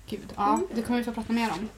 [0.07, 0.33] Gud.
[0.35, 0.67] Ja, Mm.
[0.75, 1.69] det kommer vi få prata mer om.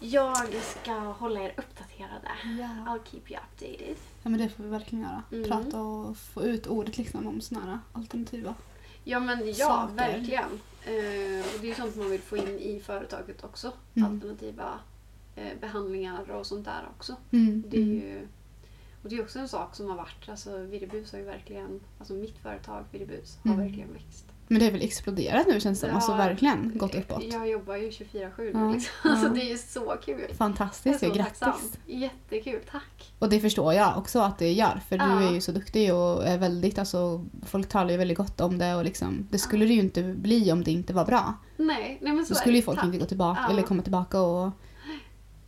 [0.00, 0.36] Jag
[0.80, 2.28] ska hålla er uppdaterade.
[2.58, 2.68] Ja.
[2.92, 3.96] I'll keep you updated.
[4.22, 5.22] ja, men det får vi verkligen göra.
[5.32, 5.50] Mm.
[5.50, 8.54] Prata och få ut ordet liksom om såna här alternativa.
[9.04, 9.94] Ja men ja, Saker.
[9.94, 10.60] verkligen.
[10.86, 13.72] Eh, och det är ju sånt man vill få in i företaget också.
[13.94, 14.12] Mm.
[14.12, 14.64] Alternativa
[15.60, 17.16] behandlingar och sånt där också.
[17.30, 17.64] Mm.
[17.68, 17.94] Det är mm.
[17.94, 18.28] ju
[19.02, 22.14] och det är också en sak som har varit, alltså Viribus har ju verkligen, alltså
[22.14, 23.66] mitt företag Viribus har Mm.
[23.66, 25.94] verkligen växt Men det har väl exploderat nu känns det som.
[25.96, 26.16] Alltså Ja.
[26.16, 27.22] verkligen gått uppåt.
[27.24, 28.92] Jag jobbar ju 24-7 Ja, nu liksom.
[29.04, 29.16] ja.
[29.16, 30.34] Så det är ju så kul.
[30.38, 31.50] Fantastiskt ju, tacksam.
[31.50, 31.78] grattis.
[31.86, 33.12] Jättekul, tack.
[33.18, 35.22] Och det förstår jag också att det gör för du Ja.
[35.22, 38.74] är ju så duktig och är väldigt, alltså folk talar ju väldigt gott om det
[38.74, 41.34] och liksom det skulle det ju inte bli om det inte var bra.
[41.56, 42.86] Nej, nej men så Då skulle ju folk Tack.
[42.86, 43.50] inte gå tillbaka Ja.
[43.52, 44.50] eller komma tillbaka och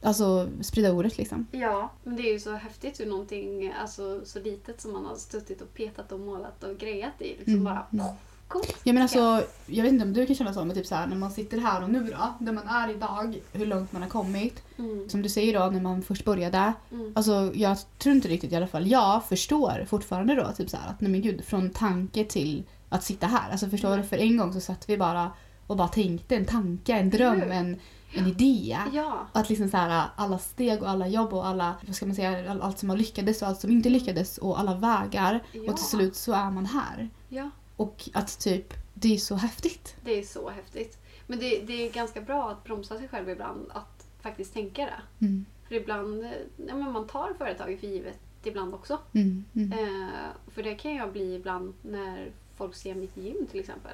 [0.06, 1.46] alltså sprida ordet liksom.
[1.52, 5.16] Ja, men det är ju så häftigt hur någonting alltså, så litet som man har
[5.16, 8.06] suttit och petat och målat och grejat i liksom Mm, bara mm.
[8.48, 8.76] coolt.
[8.84, 11.06] Ja men alltså, jag vet inte om du kan känna så men typ så här
[11.06, 14.08] när man sitter här och nu då, där man är idag, hur långt man har
[14.08, 14.62] kommit.
[14.78, 16.72] Mm, Som du säger då när man först började.
[16.92, 17.12] mm.
[17.16, 20.90] Alltså jag tror inte riktigt i alla fall, jag förstår fortfarande då typ så här
[20.90, 23.50] att nej men gud, från tanke till att sitta här.
[23.50, 24.00] Alltså förstår Mm.
[24.02, 24.08] du?
[24.08, 25.30] För en gång så satt vi bara
[25.66, 27.76] och bara tänkte en tanke, en dröm, en,
[28.18, 28.78] en idé.
[28.92, 32.14] Ja, Att liksom så här, alla steg och alla jobb och alla, vad ska man
[32.14, 35.44] säga, all- allt som har lyckades och allt som inte lyckades och alla vägar.
[35.52, 37.08] ja, Och till slut så är man här.
[37.28, 39.96] ja, Och att typ, det är så häftigt.
[40.04, 40.98] det är så häftigt.
[41.26, 45.26] Men det, det är ganska bra att bromsa sig själv ibland, att faktiskt tänka det.
[45.26, 45.44] Mm.
[45.68, 46.24] För ibland,
[46.68, 48.98] ja, men man tar företaget för givet ibland också.
[49.12, 49.44] Mm.
[49.54, 49.72] Mm.
[49.72, 50.08] Eh,
[50.54, 53.92] för det kan jag bli ibland när folk ser mitt gym till exempel.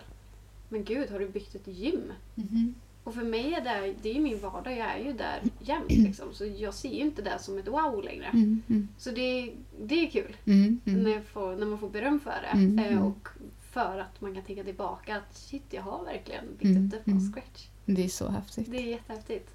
[0.68, 2.12] Men gud, har du byggt ett gym?
[2.34, 2.74] Mhm.
[3.04, 5.90] Och för mig är det, det är ju min vardag, jag är ju där jämt
[5.90, 6.34] liksom.
[6.34, 8.26] Så jag ser ju inte det som ett wow längre.
[8.26, 8.62] Mm.
[8.68, 8.88] Mm.
[8.98, 10.80] Så det, det är kul Mm.
[10.84, 11.02] Mm.
[11.02, 12.58] när, får, när man får beröm för det.
[12.58, 13.02] Mm, Eh, mm.
[13.04, 13.28] och
[13.72, 17.02] för att man kan tänka tillbaka att shit, jag har verkligen byggt Mm, upp det
[17.04, 17.32] från mm.
[17.32, 17.66] scratch.
[17.84, 18.70] Det är så häftigt.
[18.70, 19.48] Det är jättehäftigt.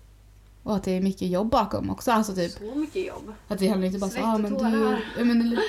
[0.67, 2.11] Och att det är mycket jobb bakom också.
[2.11, 3.33] Alltså typ, Så mycket jobb.
[3.47, 5.59] att det handlar inte bara så Svett ah, men du, ja, men, eller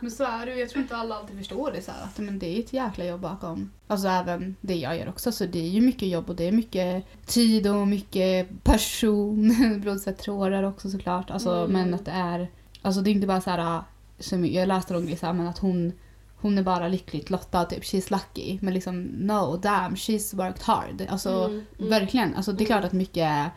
[0.00, 0.54] men så är det.
[0.54, 3.04] Jag tror inte alla alltid förstår det så här, att men det är ett jäkla
[3.04, 3.70] jobb bakom.
[3.86, 5.32] Alltså även det jag gör också.
[5.32, 9.54] Så det är ju mycket jobb och det är mycket tid och mycket passion.
[9.80, 11.30] Blodsättrådar också såklart.
[11.30, 11.72] Alltså, Mm.
[11.72, 12.48] Men att det är,
[12.82, 13.82] alltså det är inte bara så här,
[14.18, 15.92] som jag läste någon grej så här, men att hon
[16.36, 18.58] hon är bara lyckligt lottad, typ she's lucky.
[18.62, 21.06] Men liksom no, damn, she's worked hard.
[21.08, 21.90] Alltså Mm, mm.
[21.90, 22.34] verkligen.
[22.34, 22.86] Alltså det är klart Mm.
[22.86, 23.50] att mycket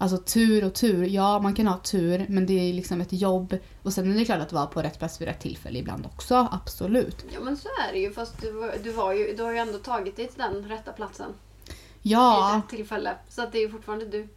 [0.00, 3.56] Alltså tur och tur, ja man kan ha tur men det är liksom ett jobb.
[3.82, 6.48] Och sen är det klart att vara på rätt plats vid rätt tillfälle ibland också,
[6.52, 7.24] absolut.
[7.34, 8.12] Ja men så är det ju.
[8.12, 10.92] Fast du, var- du, var ju, du har ju ändå tagit dig till den rätta
[10.92, 11.26] platsen.
[11.66, 11.74] Vid
[12.12, 13.14] Ja, rätt tillfälle.
[13.28, 14.28] Så att det är ju fortfarande du.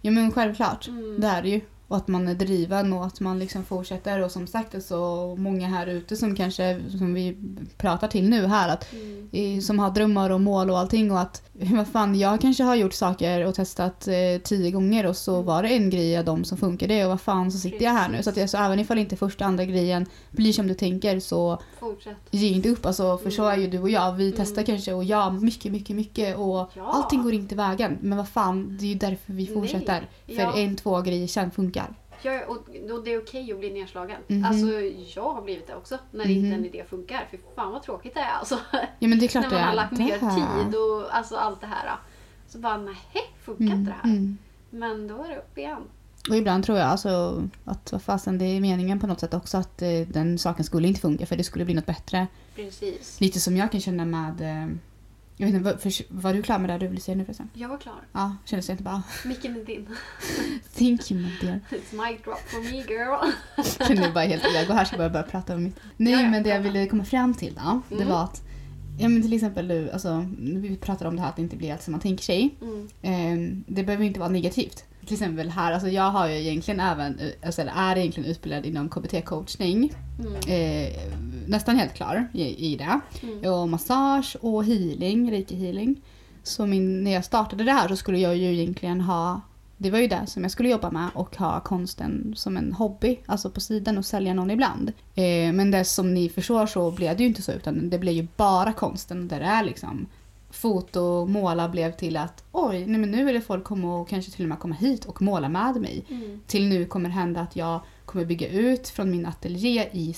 [0.00, 0.88] ja men självklart.
[0.88, 1.20] Mm.
[1.20, 1.60] Det är det ju.
[1.94, 4.20] Och att man är driven och att man liksom fortsätter.
[4.20, 7.36] Och som sagt det är så många här ute som kanske, som vi
[7.76, 8.86] pratar till nu här, att
[9.32, 9.60] Mm.
[9.62, 12.92] som har drömmar och mål och allting och att vad fan, jag kanske har gjort
[12.94, 15.46] saker och testat eh, tio gånger och så Mm.
[15.46, 18.08] var det en grej av dem som funkade och vad fan så sitter jag här
[18.08, 18.22] nu.
[18.22, 21.58] Så, att jag, så även ifall inte första andra grejen blir som du tänker så
[21.80, 22.16] Fortsätt.
[22.30, 22.86] ge inte upp.
[22.86, 24.12] Alltså, för så är ju du och jag.
[24.12, 24.36] Vi Mm.
[24.38, 26.90] testar kanske och ja, mycket, mycket, mycket och Ja.
[26.92, 27.98] allting går inte vägen.
[28.00, 29.54] Men vad fan, det är ju därför vi Nej.
[29.54, 30.08] fortsätter.
[30.26, 30.56] För Ja.
[30.56, 31.83] en, två grejer sen funkar.
[32.24, 32.56] Ja, och,
[32.96, 34.16] och det är okej att bli nedslagen.
[34.26, 34.44] Mhm.
[34.44, 34.66] Alltså
[35.20, 35.98] jag har blivit det också.
[36.10, 36.34] När Mhm.
[36.44, 37.26] inte en idé funkar.
[37.30, 38.58] För fan vad tråkigt det är alltså.
[38.98, 39.68] Ja men det är klart när det man är.
[39.68, 41.90] har lagt det ner tid och alltså allt det här.
[42.48, 42.96] Så bara nej,
[43.44, 44.10] funkar Mm, inte det här.
[44.16, 44.38] mm.
[44.70, 45.82] Men då är det upp igen.
[46.30, 49.56] Och ibland tror jag alltså att vad fasen det är meningen på något sätt också
[49.58, 52.26] att eh, den saken skulle inte funka för det skulle bli något bättre.
[52.56, 53.20] Precis.
[53.20, 54.74] Lite som jag kan känna med eh,
[55.36, 57.48] jag vet inte, var, för, var du klar med det du ville säga nu förresten?
[57.54, 57.94] Jag var klar.
[58.12, 59.86] Ja, kändes det inte bara Micken är din.
[60.78, 61.60] Thank you my dear.
[61.70, 63.32] It's mic drop for me girl.
[63.88, 65.76] Kände bara helt ego här ska jag börja, prata om mitt.
[65.96, 68.08] Nej Ja, ja, men det jag ville komma fram till då, det Mm.
[68.08, 68.42] var att
[68.98, 71.72] Ja men till exempel du, alltså, vi pratar om det här att det inte blir
[71.72, 72.54] allt som man tänker sig.
[72.62, 72.88] Mm.
[73.02, 74.84] Eh, det behöver inte vara negativt.
[75.04, 78.88] Till exempel här, alltså jag har ju egentligen även, alltså, eller är egentligen utbildad inom
[78.88, 79.94] KBT-coachning.
[80.20, 80.34] Mm.
[80.46, 80.92] Eh,
[81.46, 83.00] nästan helt klar i, i det.
[83.22, 83.52] Mm.
[83.52, 86.00] Och massage och healing, reiki healing.
[86.42, 89.40] Så min, när jag startade det här så skulle jag ju egentligen ha
[89.76, 93.18] det var ju det som jag skulle jobba med och ha konsten som en hobby,
[93.26, 94.92] alltså på sidan och sälja någon ibland.
[95.14, 98.14] Eh, men det som ni förstår så blev det ju inte så utan det blev
[98.14, 100.06] ju bara konsten där det är liksom
[100.54, 104.30] foto och måla blev till att oj, nej men nu vill folk komma och kanske
[104.30, 106.04] till och med komma hit och måla med mig.
[106.10, 106.40] Mm.
[106.46, 110.14] Till nu kommer det hända att jag kommer bygga ut från min ateljé i,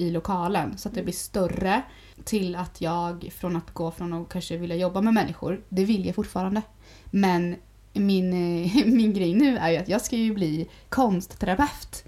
[0.00, 1.82] i lokalen så att det blir större.
[2.24, 6.06] Till att jag från att gå från att kanske vilja jobba med människor, det vill
[6.06, 6.62] jag fortfarande.
[7.10, 7.56] Men
[7.92, 8.30] min,
[8.96, 12.04] min grej nu är ju att jag ska ju bli konstterapeut.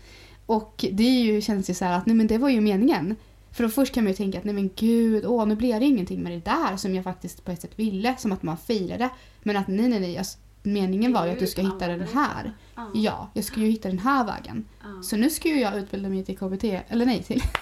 [0.46, 3.16] Och det är ju, känns ju så här att nej men det var ju meningen.
[3.52, 5.86] För då först kan man ju tänka att nej men gud, åh nu blir det
[5.86, 9.08] ingenting med det där som jag faktiskt på ett sätt ville, som att man failade.
[9.42, 12.52] Men att nej nej nej, alltså, meningen var ju att du ska hitta den här.
[12.76, 12.90] Ja.
[12.94, 14.64] Ja, jag ska ju hitta den här vägen.
[14.80, 15.02] Ja.
[15.02, 17.42] Så nu ska ju jag utbilda mig till KBT, eller nej till.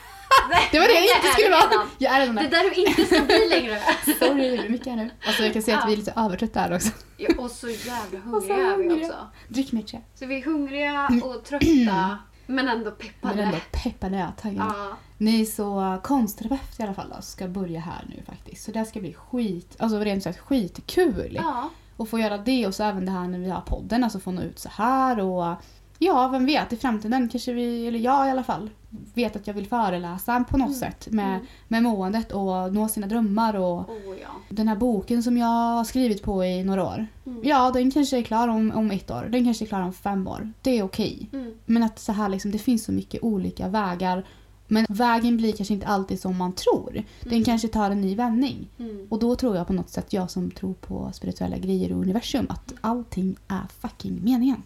[0.72, 1.86] Det var det jag det inte är skulle vara.
[1.98, 2.50] Jag är redan Det där.
[2.50, 3.78] där du inte ska bli längre.
[4.18, 5.10] Sorry, blir mycket här nu.
[5.26, 6.88] Alltså jag kan se att vi är lite övertrötta här också.
[7.16, 9.16] Ja, och så jävla hungriga är vi också.
[9.48, 10.00] Drick mer te.
[10.14, 12.18] Så vi är hungriga och trötta.
[12.46, 13.34] Men ändå peppade.
[13.34, 14.72] Men ändå peppade jag taggad.
[14.76, 14.96] Ja.
[15.18, 18.64] Ni så konstterapeut i alla fall då, ska börja här nu faktiskt.
[18.64, 21.32] Så det ska bli skit, alltså rent sagt skitkul.
[21.42, 21.70] ja.
[21.96, 24.30] Och få göra det och så även det här när vi har podden, alltså få
[24.30, 25.54] nå ut så här och
[25.98, 28.70] ja, vem vet, i framtiden kanske vi, eller jag i alla fall,
[29.14, 30.78] vet att jag vill föreläsa på något Mm.
[30.78, 31.46] sätt med, Mm.
[31.68, 34.28] med måendet och nå sina drömmar och Oh, ja.
[34.48, 37.06] den här boken som jag har skrivit på i några år.
[37.26, 37.40] Mm.
[37.44, 40.28] Ja, den kanske är klar om, om ett år, den kanske är klar om fem
[40.28, 40.52] år.
[40.62, 41.28] Det är okej.
[41.32, 41.54] Mm.
[41.66, 44.24] Men att så här liksom, det finns så mycket olika vägar.
[44.68, 47.04] Men vägen blir kanske inte alltid som man tror.
[47.20, 47.44] Den Mm.
[47.44, 48.68] kanske tar en ny vändning.
[48.78, 49.06] Mm.
[49.10, 52.46] Och då tror jag på något sätt, jag som tror på spirituella grejer och universum,
[52.48, 54.62] att allting är fucking meningen.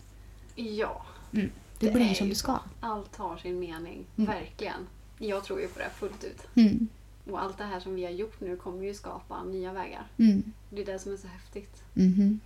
[0.54, 1.02] Ja.
[1.30, 2.58] Det, Det blir som det ska.
[2.80, 4.04] Allt har sin mening.
[4.16, 4.30] Mm.
[4.30, 4.86] Verkligen.
[5.18, 6.42] Jag tror ju på det fullt ut.
[6.54, 6.88] Mm.
[7.30, 10.06] Och allt det här som vi har gjort nu kommer ju skapa nya vägar.
[10.16, 10.52] Mm.
[10.70, 11.82] Det är det som är så häftigt.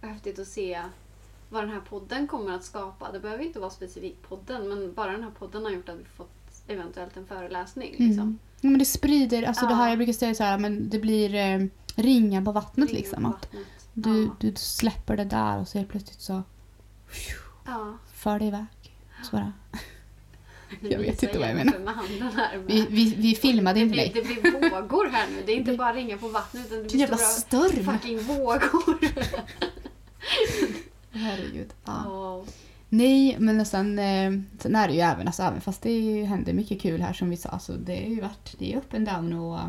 [0.03, 0.83] Och häftigt att se
[1.51, 3.12] vad den här podden kommer att skapa.
[3.12, 6.05] Det behöver inte vara specifikt podden, men bara den här podden har gjort att vi
[6.05, 7.90] fått eventuellt en föreläsning.
[7.90, 8.22] Liksom.
[8.22, 8.38] Mm.
[8.61, 9.77] Ja, men det sprider, alltså det Ja.
[9.77, 13.22] här jag brukar säga så här, men det blir eh, ringar på vattnet Ringar liksom.
[13.22, 13.66] på Att vattnet.
[13.94, 14.37] du, Ja.
[14.40, 16.42] du släpper det där och så helt plötsligt så
[17.66, 17.98] Ja.
[18.14, 18.64] för det iväg.
[19.22, 19.53] Så bara.
[20.81, 22.59] Jag vet inte vad jag här.
[22.66, 24.11] Vi, vi, vi filmade det, inte dig.
[24.14, 25.42] det blir vågor här nu.
[25.46, 27.85] Det är inte bara ringar på vattnet utan det blir jävla stora storm!
[27.85, 28.98] fucking vågor.
[31.11, 31.68] Herregud.
[31.85, 32.03] Ja.
[32.05, 32.44] Ja.
[32.96, 36.52] Nej, men sen, eh, sen är det ju även, alltså, även fast det ju händer
[36.52, 39.07] mycket kul här som vi sa, så det är ju varit, det är upp and
[39.07, 39.68] down och eh,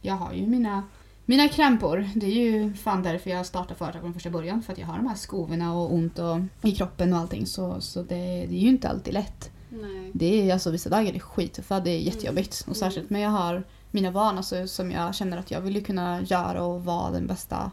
[0.00, 0.82] jag har ju mina,
[1.24, 2.08] mina krämpor.
[2.14, 4.96] Det är ju fan därför jag startade företag från första början, för att jag har
[4.96, 8.60] de här skovorna och ont och, i kroppen och allting så, så det, det är
[8.60, 9.50] ju inte alltid lätt.
[9.68, 10.10] Nej.
[10.14, 12.64] Det är alltså vissa dagar är det skittuffa, det är jättejobbigt.
[12.64, 12.70] Mm.
[12.70, 15.84] Och särskilt när jag har mina barn alltså, som jag känner att jag vill ju
[15.84, 17.70] kunna göra och vara den bästa,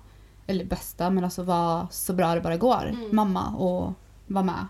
[0.47, 2.89] eller bästa, men alltså vara så bra det bara går.
[2.89, 3.15] Mm.
[3.15, 3.93] Mamma och
[4.27, 4.65] vara med.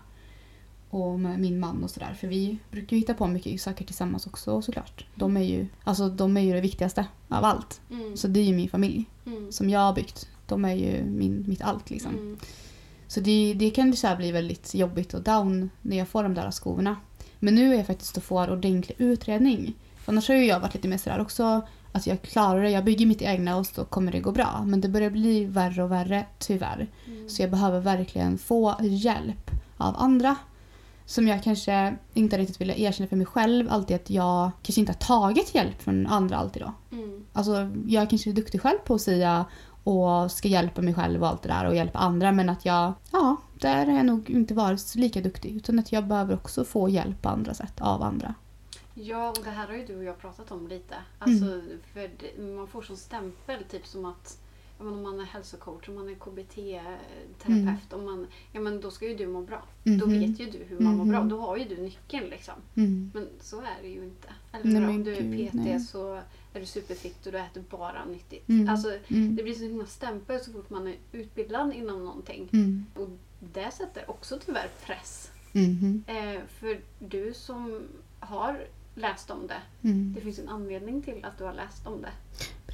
[0.94, 2.14] Och med min man och sådär.
[2.20, 5.04] För vi brukar ju hitta på mycket saker tillsammans också såklart.
[5.14, 7.80] De är ju, alltså, de är ju det viktigaste av allt.
[7.90, 8.16] Mm.
[8.16, 9.52] Så det är ju min familj Mm.
[9.52, 10.28] som jag har byggt.
[10.46, 12.10] De är ju min, mitt allt liksom.
[12.14, 12.38] Mm.
[13.06, 16.50] Så det, det kan så bli väldigt jobbigt och down när jag får de där
[16.50, 16.96] skovorna.
[17.38, 19.74] Men nu är jag faktiskt och får ordentlig utredning.
[19.96, 22.84] För annars har ju jag varit lite mer sådär också att jag klarar det, jag
[22.84, 24.64] bygger mitt egna och så kommer det gå bra.
[24.66, 26.86] Men det börjar bli värre och värre tyvärr.
[27.06, 27.28] Mm.
[27.28, 30.36] Så jag behöver verkligen få hjälp av andra.
[31.06, 34.92] Som jag kanske inte riktigt vill erkänna för mig själv alltid att jag kanske inte
[34.92, 36.96] har tagit hjälp från andra alltid då.
[36.96, 37.24] Mm.
[37.32, 39.44] Alltså, jag kanske är duktig själv på att säga
[39.84, 42.92] och ska hjälpa mig själv och allt det där och hjälpa andra men att jag,
[43.12, 46.88] ja, där har jag nog inte varit lika duktig utan att jag behöver också få
[46.88, 48.34] hjälp på andra sätt av andra.
[48.94, 50.94] Ja, och det här har ju du och jag pratat om lite.
[51.18, 51.78] Alltså, Mm.
[51.92, 52.10] för
[52.56, 54.38] man får sån stämpel, typ som att
[54.78, 59.08] men om man är hälsocoach, om man är KBT-terapeut, om man, ja, men då ska
[59.08, 59.62] ju du må bra.
[59.84, 60.20] Då Mhm.
[60.20, 61.20] vet ju du hur man mår bra.
[61.20, 61.28] Mhm.
[61.28, 62.54] Då har ju du nyckeln liksom.
[62.74, 63.10] Mm.
[63.14, 64.28] Men så är det ju inte.
[64.52, 65.80] Eller Nej, om du är PT nej.
[65.80, 66.14] så
[66.52, 68.48] är du superfitt och du äter bara nyttigt.
[68.48, 68.68] Mm.
[68.68, 69.36] Alltså, Mm.
[69.36, 72.48] det blir så himla stämpel så fort man är utbildad inom någonting.
[72.52, 72.86] Mm.
[72.94, 73.08] Och
[73.40, 75.30] det sätter också tyvärr press.
[75.52, 76.04] Mhm.
[76.06, 77.82] Eh, för du som
[78.20, 80.12] har läst om det, Mm.
[80.14, 82.12] det finns en anledning till att du har läst om det.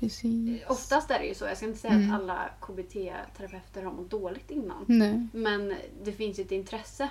[0.01, 0.61] Precis.
[0.69, 2.11] Oftast är det ju så, jag ska inte säga Mm.
[2.15, 4.85] att alla KBT-terapeuter har mått dåligt innan.
[4.87, 5.27] Nej.
[5.33, 7.09] Men det finns ju ett intresse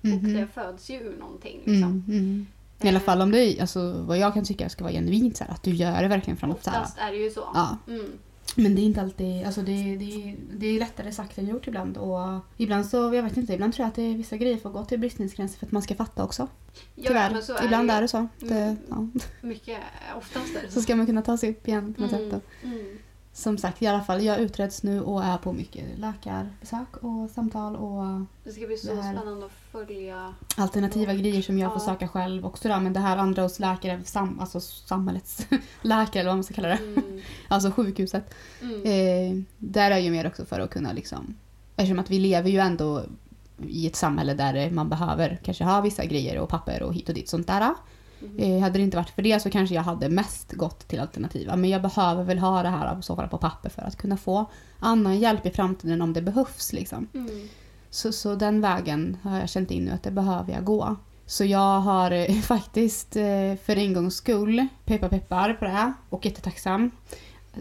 [0.00, 0.14] Mhm.
[0.14, 1.56] och det föds ju ur någonting.
[1.64, 1.82] Liksom.
[1.82, 2.04] Mm.
[2.08, 2.46] Mm.
[2.80, 5.44] I alla Eh, fall om det alltså, vad jag kan tycka ska vara genuint så
[5.44, 7.44] här, att du gör det verkligen från här, Oftast är det ju så.
[7.54, 7.76] Ja.
[7.88, 8.12] Mm.
[8.58, 11.96] Men det är inte alltid, alltså det, det, det är lättare sagt än gjort ibland.
[11.96, 12.18] Och
[12.56, 14.84] ibland så, jag vet inte, ibland tror jag att det är vissa grejer får gå
[14.84, 16.48] till bristningsgränser för att man ska fatta också.
[16.94, 17.40] Ja, Tyvärr.
[17.40, 17.94] så är ibland ju.
[17.94, 18.28] är det så.
[18.38, 18.76] Det, Mm.
[18.88, 19.08] ja.
[19.48, 19.78] Mycket,
[20.18, 22.30] oftast är det Så ska man kunna ta sig upp igen på något Mm.
[22.30, 22.42] sätt.
[22.62, 22.98] Mm.
[23.36, 27.76] Som sagt, i alla fall, jag utreds nu och är på mycket läkarbesök och samtal
[27.76, 28.04] och
[28.44, 30.34] Det ska bli så spännande att följa.
[30.56, 31.18] alternativa Ja.
[31.18, 32.68] grejer som jag får söka själv också.
[32.68, 32.80] Då.
[32.80, 35.46] Men det här andra hos läkare, sam, alltså samhällets
[35.82, 36.74] läkare eller vad man ska kalla det.
[36.78, 37.20] Mm.
[37.48, 38.34] Alltså sjukhuset.
[38.62, 38.82] Mm.
[38.84, 41.34] Eh, där är ju mer också för att kunna liksom...
[41.76, 43.04] Eftersom att vi lever ju ändå
[43.68, 47.14] i ett samhälle där man behöver kanske ha vissa grejer och papper och hit och
[47.14, 47.74] dit sånt där.
[48.20, 48.38] Mhm.
[48.38, 51.56] Eh, hade det inte varit för det så kanske jag hade mest gått till alternativa.
[51.56, 54.16] Men jag behöver väl ha det här i så fall på papper för att kunna
[54.16, 56.72] få annan hjälp i framtiden om det behövs.
[56.72, 57.08] Liksom.
[57.14, 57.48] Mm.
[57.90, 60.96] Så, så den vägen har jag känt in nu att det behöver jag gå.
[61.26, 65.92] Så jag har eh, faktiskt eh, för en gångs skull, peppar peppar på det här
[66.10, 66.90] och jättetacksam,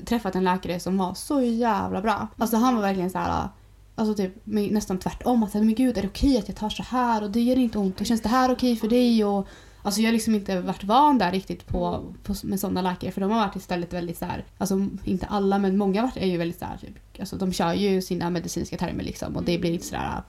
[0.05, 2.27] träffat en läkare som var så jävla bra.
[2.37, 3.49] Alltså han var verkligen så här.
[3.97, 5.43] Alltså typ nästan tvärtom.
[5.43, 7.77] Att men gud är det okej att jag tar så här och det gör inte
[7.77, 9.25] ont och känns det här okej för dig?
[9.25, 9.47] Och,
[9.85, 13.21] alltså jag har liksom inte varit van där riktigt på, på, med sådana läkare för
[13.21, 14.45] de har varit istället väldigt så här.
[14.57, 17.53] Alltså inte alla men många har varit, är ju väldigt så här, typ, alltså de
[17.53, 20.21] kör ju sina medicinska termer liksom och det blir inte sådär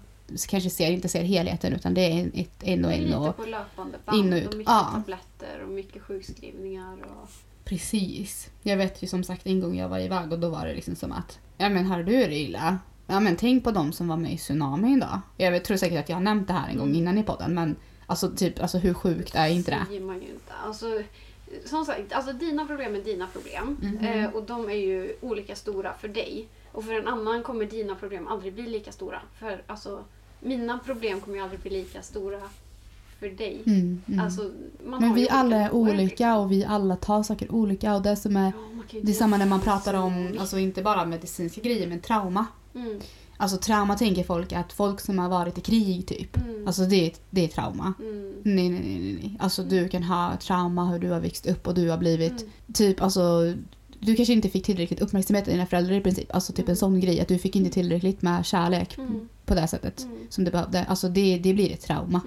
[0.48, 3.02] kanske ser, inte ser helheten utan det är ett, en och en.
[3.04, 4.46] Lite Och, på löpande band in och ut.
[4.46, 4.90] och mycket Ja.
[4.94, 6.92] tabletter och mycket sjukskrivningar.
[7.22, 7.28] Och...
[7.64, 8.50] precis.
[8.62, 10.94] Jag vet ju som sagt en gång jag var iväg och då var det liksom
[10.96, 12.78] som att ja men har du det illa?
[13.06, 15.20] Ja men tänk på de som var med i tsunamin då.
[15.36, 16.98] Jag vet, tror säkert att jag har nämnt det här en gång Mm.
[16.98, 19.84] innan i podden men alltså typ alltså hur sjukt är inte det?
[19.88, 20.52] säger man ju inte.
[20.64, 21.02] Alltså,
[21.64, 23.76] som sagt, alltså dina problem är dina problem.
[23.80, 24.04] Mhm.
[24.04, 26.48] Eh, och de är ju olika stora för dig.
[26.72, 29.20] Och för en annan kommer dina problem aldrig bli lika stora.
[29.38, 30.04] För alltså,
[30.40, 32.40] mina problem kommer ju aldrig bli lika stora
[33.18, 33.62] för dig.
[33.66, 34.20] Mm, mm.
[34.20, 34.50] Alltså,
[34.84, 38.52] men vi alla är olika och vi alla tar saker olika och det som är
[38.90, 42.46] Ja, det är samma när man pratar om, alltså inte bara medicinska grejer men trauma.
[42.74, 43.00] Mm,
[43.37, 46.37] Alltså trauma tänker folk att folk som har varit i krig typ.
[46.37, 47.92] mm, Alltså det, är- det är trauma.
[48.01, 49.37] mm, Nej, nej, nej, nej, nej.
[49.40, 52.53] Alltså du kan ha trauma hur du har växt upp och du har blivit mm,
[52.72, 53.53] typ alltså
[54.01, 56.35] du kanske inte fick tillräckligt uppmärksamhet av dina föräldrar i princip.
[56.35, 56.77] Alltså typ en Mm.
[56.77, 60.44] sån grej att du fick inte tillräckligt med kärlek mm, på det sättet mm, som
[60.44, 60.85] du behövde.
[60.85, 62.20] Alltså det, det blir ett trauma.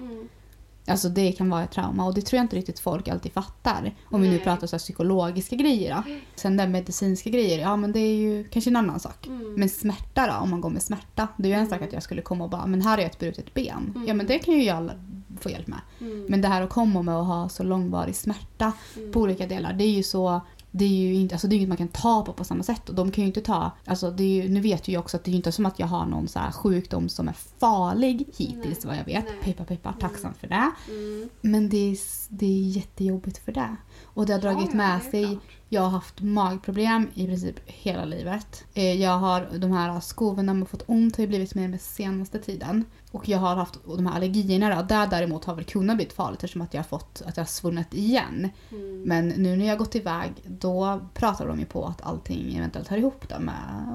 [0.90, 3.94] Alltså det kan vara ett trauma och det tror jag inte riktigt folk alltid fattar.
[4.04, 4.44] Om vi nu Nej.
[4.44, 6.02] pratar så här psykologiska grejer då.
[6.34, 9.26] Sen det medicinska grejer, ja men det är ju kanske en annan sak.
[9.26, 9.54] Mm.
[9.54, 11.28] Men smärta då, om man går med smärta.
[11.36, 13.18] Det är ju en sak att jag skulle komma och bara, men här är ett
[13.18, 13.92] brutet ben.
[13.94, 14.08] Mm.
[14.08, 14.90] Ja men det kan ju jag
[15.40, 15.80] få hjälp med.
[16.00, 19.12] Mm, Men det här att komma med att ha så långvarig smärta mm.
[19.12, 21.68] på olika delar, det är ju så det är ju inte, alltså det är inget
[21.68, 22.88] man kan ta på på samma sätt.
[22.88, 25.16] Och de kan ju inte ta, alltså det är ju, nu vet ju jag också
[25.16, 27.36] att det är ju inte som att jag har någon så här sjukdom som är
[27.58, 28.86] farlig hittills Nej.
[28.86, 29.24] vad jag vet.
[29.24, 29.34] Nej.
[29.44, 30.70] Peppa peppa, tacksam för det.
[30.88, 31.28] Mm.
[31.40, 33.76] Men det är, det är jättejobbigt för det.
[34.04, 35.42] Och det har dragit Ja, med sig klart.
[35.72, 38.64] Jag har haft magproblem i princip hela livet.
[38.74, 42.38] Eh, Jag har de här skovorna med fått ont har ju blivit mer med senaste
[42.38, 42.84] tiden.
[43.10, 44.82] Och jag har haft de här allergierna då.
[44.82, 47.48] Där däremot har väl kunnat blivit farligt eftersom att jag har fått att jag har
[47.48, 48.48] svunnit igen.
[48.70, 49.02] Mm.
[49.02, 52.88] Men nu när jag har gått iväg då pratar de ju på att allting eventuellt
[52.88, 53.54] hör ihop då med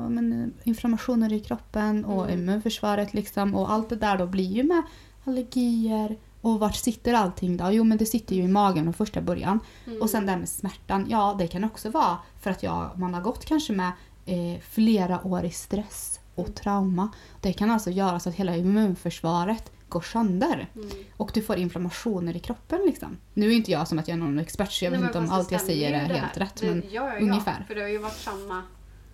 [0.09, 2.39] men, inflammationer i kroppen och Mm.
[2.39, 3.55] immunförsvaret liksom.
[3.55, 4.81] Och allt det där då blir ju med
[5.23, 7.71] allergier och vart sitter allting då?
[7.71, 9.59] Jo men det sitter ju i magen från första början.
[9.87, 10.01] Mm.
[10.01, 13.13] Och sen det här med smärtan, ja det kan också vara för att jag, man
[13.13, 13.91] har gått kanske med
[14.25, 17.09] eh, flera år i stress och trauma.
[17.41, 20.69] Det kan alltså göra så att hela immunförsvaret går sönder.
[20.75, 20.89] Mm.
[21.17, 23.17] Och du får inflammationer i kroppen liksom.
[23.33, 25.23] Nu är inte jag som att jag är någon expert så jag Nej, vet men
[25.23, 26.55] inte om allt jag säger är helt rätt.
[26.55, 27.55] Det, Men ja, ja, ungefär.
[27.59, 28.63] Ja, för det har ju varit samma.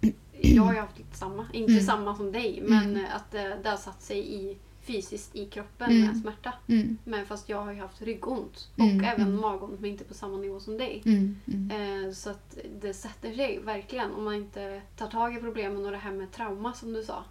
[0.44, 1.46] Jag har ju haft lite samma.
[1.54, 1.86] Inte Mm.
[1.86, 3.06] samma som dig, men Mm.
[3.16, 6.08] att det, det har satt sig i fysiskt i kroppen Mm.
[6.08, 6.54] med smärta.
[6.68, 9.42] mm, Men fast jag har ju haft ryggont och Mm, även mm.
[9.42, 11.02] magont men inte på samma nivå som dig.
[11.06, 11.72] mm, mm,
[12.08, 15.92] Eh, så att det sätter sig verkligen om man inte tar tag i problemen och
[15.92, 17.24] det här med trauma som du sa.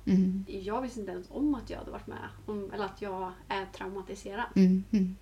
[0.46, 3.66] Jag visste inte ens om att jag hade varit med om, eller att jag är
[3.66, 4.46] traumatiserad.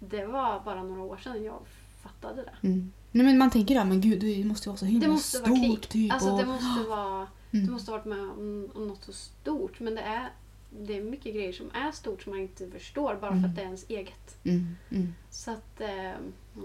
[0.01, 1.59] Det var bara några år sedan jag
[2.03, 2.69] fattade det.
[3.13, 5.49] Nej men man tänker ja men gud det måste vara så himla Det måste stort
[5.49, 5.89] vara krig.
[5.89, 6.13] typ.
[6.13, 7.27] Alltså och, det måste vara...
[7.51, 9.81] Du måste ha varit med om, om något så stort.
[9.81, 10.29] Men det är,
[10.71, 13.45] det är mycket grejer som är stort som man inte förstår bara för Mm.
[13.51, 14.37] att det är ens eget.
[14.45, 15.15] mm, mm.
[15.31, 15.81] Så att...
[15.81, 16.13] Eh,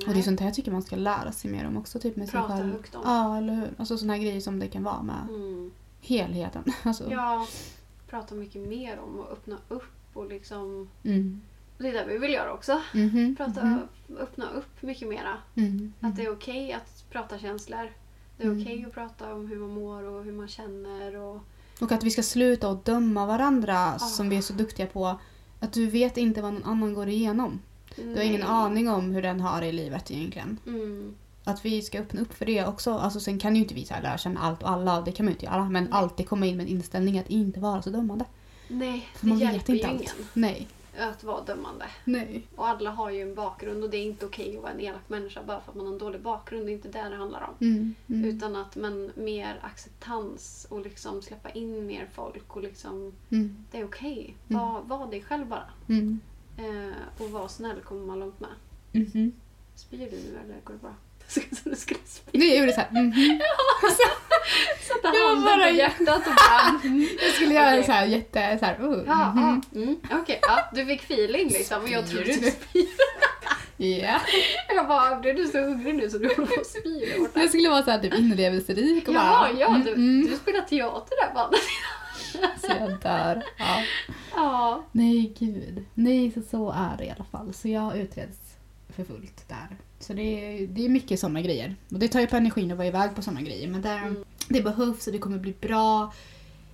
[0.07, 1.99] Och det är sånt här jag tycker man ska lära sig mer om också.
[1.99, 2.71] Typ med sig Prata själv.
[2.71, 3.01] högt om.
[3.05, 3.69] Ja, eller hur?
[3.77, 5.71] Alltså såna här grejer som det kan vara med mm.
[6.01, 6.63] helheten.
[6.83, 7.47] Alltså, Ja,
[8.07, 10.89] prata mycket mer om och öppna upp och liksom...
[11.03, 11.41] mm.
[11.77, 12.81] Det är det vi vill göra också.
[12.93, 13.79] Mhm, Prata, mhm,
[14.19, 15.37] Öppna upp mycket mera.
[15.55, 17.91] mm, Att det är okej att prata känslor.
[18.37, 18.61] Det är Mm.
[18.61, 21.15] okej att prata om hur man mår och hur man känner.
[21.15, 21.41] Och,
[21.83, 23.99] Och att vi ska sluta att döma varandra Ah.
[23.99, 25.19] som vi är så duktiga på.
[25.59, 27.59] Att du vet inte vad någon annan går igenom.
[27.95, 30.57] Du har ingen aning om hur den har det i livet egentligen.
[30.67, 31.15] Mm.
[31.43, 32.93] Att vi ska öppna upp för det också.
[32.97, 35.25] Alltså sen kan ju inte vi så här lära känna allt och alla, det kan
[35.25, 35.69] man ju inte göra.
[35.69, 35.93] Men Nej.
[35.93, 38.25] alltid komma in med en inställning att inte vara så dömande.
[38.67, 40.01] Nej, För det man hjälper vet inte ju allt.
[40.01, 40.67] ingen Nej.
[40.99, 41.85] Att vara dömande.
[42.05, 42.47] Nej.
[42.55, 45.09] Och alla har ju en bakgrund och det är inte okej att vara en elak
[45.09, 46.65] människa bara för att man har en dålig bakgrund.
[46.65, 47.67] Det är inte det det handlar om.
[47.67, 53.13] Mm, mm, Utan att men mer acceptans och liksom släppa in mer folk och liksom
[53.31, 54.35] mm, det är okej.
[54.49, 54.61] Mm.
[54.61, 55.69] Var, var dig själv bara.
[55.89, 56.19] mm,
[56.57, 58.49] Eh, och var snäll kommer man långt med.
[58.91, 59.31] mhm.
[59.75, 60.95] Spyr du nu eller går det bra?
[61.27, 62.31] Så du skulle spy.
[62.49, 62.91] Jag gjorde så här.
[62.91, 63.13] mhm.
[65.03, 66.79] Jag handen bara- på hjärtat och bara...
[66.83, 67.07] mm.
[67.21, 67.83] Jag skulle göra Okej.
[67.83, 68.57] så här jätte...
[68.59, 70.39] Så här, uh, Ja, ja, mm, okej.
[70.41, 72.87] Ja, du fick feeling liksom och jag trodde du spyr.
[73.77, 74.19] Ja.
[74.75, 77.05] Jag bara, blev du så hungrig nu så du håller på att spy?
[77.33, 79.59] Jag skulle vara så här typ inlevelserik och Jaha, bara...
[79.59, 80.27] ja, mm, du, mm.
[80.31, 81.49] du spelar teater där bara.
[82.61, 83.43] Så jag dör.
[83.57, 83.83] Ja.
[84.35, 84.83] Ja.
[84.91, 85.85] Nej, gud.
[85.93, 87.53] Nej, så, så är det i alla fall.
[87.53, 88.37] Så jag utreds
[88.93, 89.77] för fullt där.
[89.99, 91.75] Så det är, det är mycket sådana grejer.
[91.91, 93.67] Och det tar ju på energin att vara iväg på sådana grejer.
[93.67, 94.23] Men det, Mm.
[94.49, 96.13] det behövs och det kommer bli bra.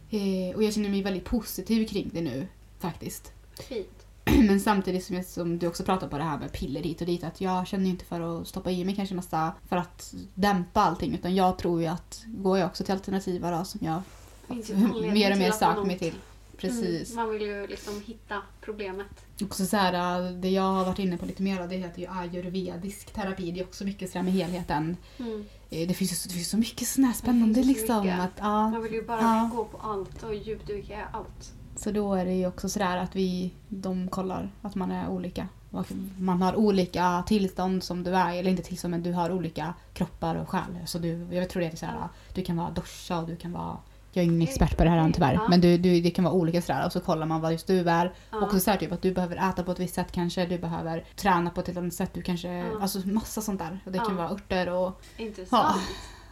[0.09, 2.47] Eh, och jag känner mig väldigt positiv kring det nu
[2.79, 3.31] faktiskt.
[3.67, 4.05] Fint.
[4.47, 7.07] Men samtidigt som, jag, som du också pratar på det här med piller hit och
[7.07, 7.23] dit.
[7.23, 11.13] Att jag känner inte för att stoppa i mig kanske massa för att dämpa allting.
[11.13, 14.01] Utan jag tror ju att går jag också till alternativa då som jag
[15.13, 16.13] mer och mer sökt mig till.
[16.57, 17.11] Precis.
[17.11, 19.25] Mm, man vill ju liksom hitta problemet.
[19.43, 22.07] Också så här, äh, det jag har varit inne på lite mer det heter ju
[22.07, 23.51] ayurvedisk terapi.
[23.51, 24.97] Det är också mycket så här med helheten.
[25.19, 25.45] Mm.
[25.69, 28.01] Eh, Det finns ju så, det finns så mycket sådana här spännande liksom.
[28.01, 28.19] mycket.
[28.19, 29.49] Att, ja, Man vill ju bara Ja.
[29.55, 31.53] gå på allt och djupdyka i allt.
[31.75, 35.47] så då är det ju också sådär att vi, de kollar att man är olika.
[36.19, 40.35] Man har olika tillstånd som du är, eller inte tillstånd men du har olika kroppar
[40.35, 40.77] och själ.
[40.85, 42.09] Så du, jag tror det är såhär, Ja.
[42.33, 43.77] du kan vara dosha och du kan vara
[44.11, 45.33] jag är ingen expert på det här än tyvärr.
[45.33, 45.47] Ja.
[45.49, 47.89] Men du, du, det kan vara olika sådär och så kollar man vad just du
[47.89, 48.13] är.
[48.31, 48.41] Ja.
[48.41, 50.45] Också såhär typ att du behöver äta på ett visst sätt kanske.
[50.45, 52.13] Du behöver träna på ett annat sätt.
[52.13, 52.81] Du kanske, Ja.
[52.81, 53.79] alltså massa sånt där.
[53.85, 54.15] Och det kan Ja.
[54.15, 55.75] vara örter och Intressant.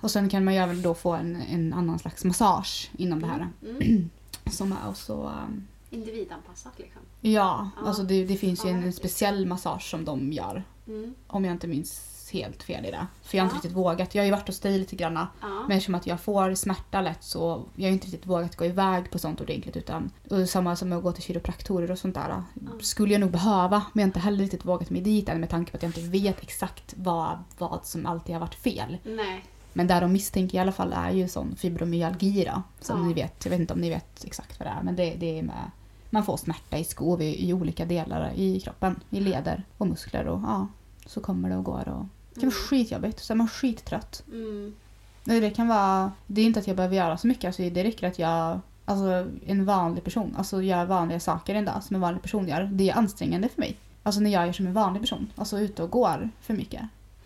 [0.02, 3.28] och sen kan man ju även då få en, en annan slags massage inom det
[3.28, 3.48] här.
[3.70, 4.10] Mm.
[4.52, 5.14] Som är också...
[5.48, 7.02] um, Individanpassat liksom.
[7.22, 7.88] ja, Ja.
[7.88, 10.64] alltså det, det finns ju Ja, en, en speciell massage som de gör.
[10.88, 11.14] Mm.
[11.28, 13.08] Om jag inte minns helt fel i det.
[13.22, 13.58] För jag har inte Ja.
[13.58, 14.16] riktigt vågat.
[14.16, 15.14] Jag har ju varit hos dig lite grann.
[15.16, 15.28] Ja.
[15.68, 19.12] Men eftersom att jag får smärta lätt så jag har inte riktigt vågat gå iväg
[19.12, 19.78] på sånt ordentligt.
[19.78, 22.44] Utan, och samma som att gå till kiropraktorer och sånt där.
[22.82, 23.70] Skulle jag nog behöva.
[23.94, 25.90] Men jag har inte heller riktigt vågat mig dit än med tanke på att jag
[25.90, 28.98] inte vet exakt vad, vad som alltid har varit fel.
[29.04, 29.46] Nej.
[29.74, 33.08] Men där de misstänker i alla fall är ju sån fibromyalgi då, Som Ja.
[33.08, 33.46] ni vet.
[33.46, 34.84] Jag vet inte om ni vet exakt vad det är.
[34.84, 35.72] Men det, det är med
[36.10, 39.00] man får smärta i skov i, i olika delar i kroppen.
[39.10, 40.68] I leder och muskler och ja.
[41.06, 42.06] Så kommer det och går och
[42.38, 43.20] det kan vara skitjobbigt.
[43.20, 44.24] Så är man skittrött.
[44.32, 44.76] Mm.
[45.24, 46.12] Det kan vara...
[46.28, 47.46] Det är inte att jag behöver göra så mycket.
[47.46, 48.60] Alltså, det räcker att jag...
[48.86, 50.36] Alltså en vanlig person.
[50.38, 52.64] Alltså gör vanliga saker en dag som en vanlig person gör.
[52.74, 53.78] Det är ansträngande för mig.
[54.04, 55.32] Alltså när jag gör som en vanlig person.
[55.36, 56.82] Alltså ute och går för mycket.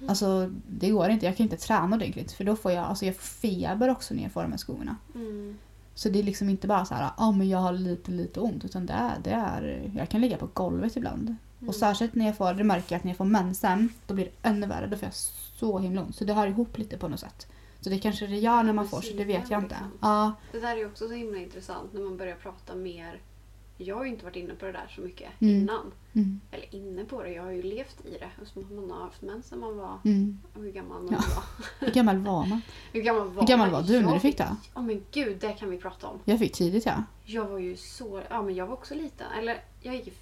[0.08, 1.26] Alltså det går inte.
[1.26, 2.32] Jag kan inte träna ordentligt.
[2.32, 2.86] För då får jag...
[2.86, 4.96] Alltså jag får feber också när jag får de här skovorna.
[5.16, 5.58] Mm.
[5.96, 8.40] Så det är liksom inte bara så här, ja ah, men jag har lite lite
[8.40, 8.66] ont.
[8.66, 9.92] Utan det är, det är...
[9.96, 11.36] Jag kan ligga på golvet ibland.
[11.62, 11.70] Mm.
[11.70, 12.54] Och särskilt när jag får...
[12.54, 13.90] Det märker jag att när jag får mensen.
[14.08, 14.88] Då blir det ännu värre.
[14.88, 15.14] Då får jag
[15.60, 16.16] så himla ont.
[16.16, 17.48] Så det hör ihop lite på något sätt.
[17.82, 19.76] Så det kanske det gör när man får så det vet jag inte.
[19.76, 19.98] Liksom.
[20.02, 20.34] Ja.
[20.52, 23.20] Det där är också så himla intressant när man börjar prata mer.
[23.78, 25.56] Jag har ju inte varit inne på det där så mycket Mm.
[25.56, 25.92] innan.
[26.14, 26.42] Mm.
[26.52, 28.26] Eller inne på det, jag har ju levt i det.
[28.42, 29.98] Eftersom man har haft mens när man var...
[30.06, 30.40] Mm.
[30.56, 31.20] Hur gammal man Ja.
[31.36, 31.44] var.
[31.88, 32.62] Hur gammal var man?
[32.94, 34.56] Hur gammal var Hur gammal var du när Jag du fick det?
[34.76, 36.20] Ja men gud, det kan vi prata om.
[36.26, 37.04] Jag fick tidigt ja.
[37.26, 38.22] Jag var ju så...
[38.30, 39.28] Ja men jag var också liten.
[39.40, 40.14] Eller jag gick i...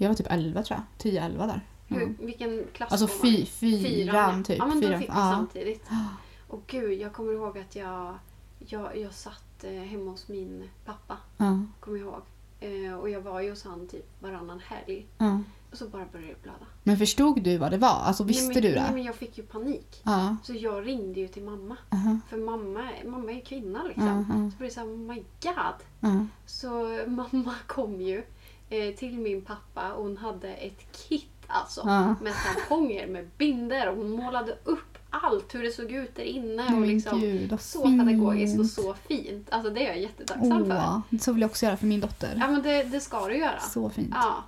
[0.00, 1.12] Jag var typ 11 tror jag.
[1.12, 1.60] 10-11 där.
[1.88, 2.16] Hur, Mm.
[2.20, 4.58] Vilken klass Alltså fy, fyran typ.
[4.58, 5.00] Ja men då Fyran.
[5.00, 5.30] fick vi Ja.
[5.36, 5.84] samtidigt.
[6.48, 8.18] Och gud, jag kommer ihåg att jag...
[8.58, 11.16] Jag, jag satt eh, hemma hos min pappa.
[11.36, 11.58] Ja.
[11.80, 12.22] Kommer jag ihåg.
[12.60, 15.06] Eh, och jag var ju hos han typ varannan helg.
[15.18, 15.40] Ja.
[15.70, 16.66] Och så bara började det blöda.
[16.82, 17.88] Men förstod du vad det var?
[17.88, 18.94] Alltså visste nej, men, du Nej det?
[18.94, 20.00] men jag fick ju panik.
[20.04, 20.36] Ja.
[20.42, 21.76] Så jag ringde ju till mamma.
[21.90, 22.18] Aha.
[22.28, 24.06] För mamma, mamma är ju kvinna liksom.
[24.06, 25.74] Ja, ja, Så blev det såhär, oh my god.
[26.00, 26.26] ja.
[26.46, 28.22] Så mamma kom ju
[28.70, 31.82] eh, till min pappa och hon hade ett kit alltså.
[31.84, 32.14] Ja.
[32.22, 36.74] Med tamponger, med binder och hon målade upp allt hur det såg ut där inne.
[36.76, 38.00] Och liksom, gud, så fint.
[38.06, 39.46] pedagogiskt och så fint.
[39.50, 40.76] Alltså det är jag jättetacksam för.
[40.76, 42.36] Åh, så vill jag också göra för min dotter.
[42.40, 43.60] Ja men det, det ska du göra.
[43.60, 44.14] Så fint.
[44.14, 44.44] Ja.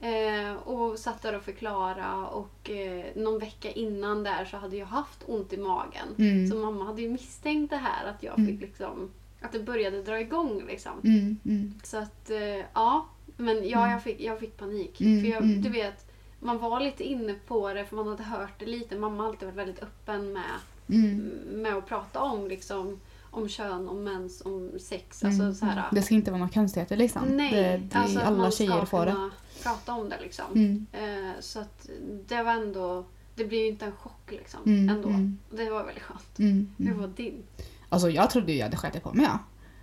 [0.00, 4.86] Eh, och satt där och förklara och eh, någon vecka innan där så hade jag
[4.86, 6.06] haft ont i magen.
[6.18, 6.50] Mm.
[6.50, 8.46] Så mamma hade ju misstänkt det här att jag Mm.
[8.52, 9.10] fick liksom
[9.40, 10.92] att det började dra igång liksom.
[11.04, 13.06] Mm, mm, Så att eh, ja,
[13.40, 13.90] men ja, Mm.
[13.90, 15.00] jag, fick, jag fick panik.
[15.00, 15.62] Mm, för jag, mm.
[15.62, 16.06] du vet,
[16.40, 18.96] man var lite inne på det för man hade hört det lite.
[18.96, 20.42] Mamma har alltid varit väldigt öppen med,
[20.88, 21.16] mm.
[21.52, 25.22] med att prata om liksom om kön, om mens, om sex.
[25.22, 25.40] Mm.
[25.40, 27.22] Alltså så här, Det ska inte vara några konstigheter liksom.
[27.28, 29.30] Nej, det, det, alltså alla man tjejer ska får det.
[29.62, 30.44] prata om det liksom.
[30.54, 30.86] Mm.
[30.92, 31.88] Eh, så att
[32.28, 34.60] det var ändå, det blir ju inte en chock liksom.
[34.90, 35.08] Ändå.
[35.56, 36.38] Det var väldigt skönt.
[36.38, 37.42] Mm, Hur var din?
[37.88, 39.38] Alltså jag trodde ju jag hade skitit på mig ja.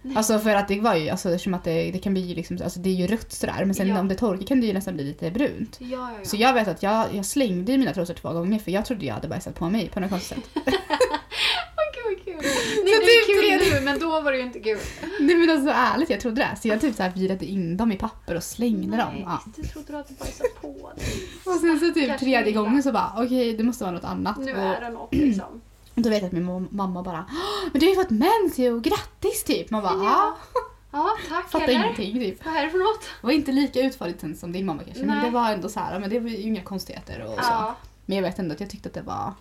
[0.06, 0.18] Nej.
[0.18, 2.80] Alltså för att det var ju, alltså eftersom att det, det kan bli liksom, alltså
[2.80, 4.00] det är ju rött sådär men sen Ja.
[4.00, 5.76] om det torkar kan det ju nästan bli lite brunt.
[5.80, 6.26] Ja, ja, ja.
[6.26, 9.14] Så jag vet att jag, jag slängde mina trosor två gånger för jag trodde jag
[9.14, 10.64] hade bajsat på mig på något konstigt sätt.
[12.08, 12.36] Gud kul!
[12.36, 14.78] Nej, Så det är typ kul det- nu men då var det ju inte kul.
[15.20, 16.60] Nej men alltså ärligt, jag trodde det.
[16.62, 19.14] Så jag typ så här virade in dem i papper och slängde dem.
[19.14, 19.40] Nej, Ja.
[19.56, 21.06] du trodde du hade bajsat på dig.
[21.46, 24.38] Och sen så typ tredje gången så bara okej det måste vara något annat.
[24.38, 25.62] Nu och, är det något liksom.
[25.96, 28.58] Då vet jag att min mam- mamma bara "Åh, men du har ju fått mens
[28.58, 29.70] ju, grattis typ.
[29.72, 30.38] Man bara ja,
[30.92, 31.10] Ja.
[31.30, 31.74] Tack fattar eller?
[31.84, 32.46] ingenting typ.
[32.46, 33.02] Vad är det för något?
[33.22, 35.26] Det var inte lika utförligt som din mamma kanske men Nej.
[35.26, 37.52] det var ändå så här, men det var ju inga konstigheter och så.
[37.52, 37.76] Ja.
[38.06, 39.34] Men jag vet ändå att jag tyckte att det var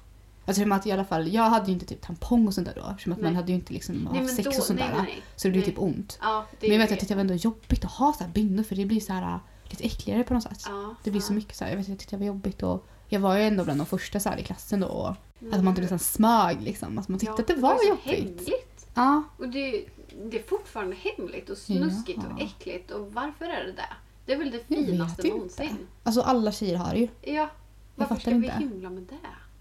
[0.46, 2.90] Alltså att i alla fall, jag hade ju inte typ tampong och sånt där då
[2.90, 4.88] eftersom att man hade ju inte liksom Nej, haft men sex då, och sånt nej,
[4.88, 5.02] där.
[5.02, 5.22] nej.
[5.36, 5.64] Så det Nej.
[5.64, 6.18] typ ont.
[6.22, 8.76] Ja, Men jag vet att det var ändå jobbigt att ha så här bindor för
[8.76, 10.62] det blir så här lite äckligare på något sätt.
[10.68, 12.86] Ja, Det blir så mycket så här, jag vet jag tyckte det var jobbigt och
[13.14, 15.54] jag var ju ändå bland de första så här i klassen då och Mm.
[15.54, 16.98] att man inte liksom smög liksom.
[16.98, 18.06] Att man tyckte Ja, att det var, så jobbigt.
[18.06, 18.86] hemligt.
[18.94, 19.22] Ja.
[19.38, 19.84] Och det,
[20.30, 22.32] det är fortfarande hemligt och snuskigt Jaha.
[22.34, 22.90] och äckligt.
[22.90, 23.86] Och varför är det det?
[24.26, 25.36] Det är väl det finaste inte.
[25.36, 25.76] någonsin.
[26.02, 27.08] Alltså alla tjejer har det ju.
[27.34, 27.48] Ja.
[27.94, 28.52] Varför ska vi inte.
[28.58, 29.16] hymla med det?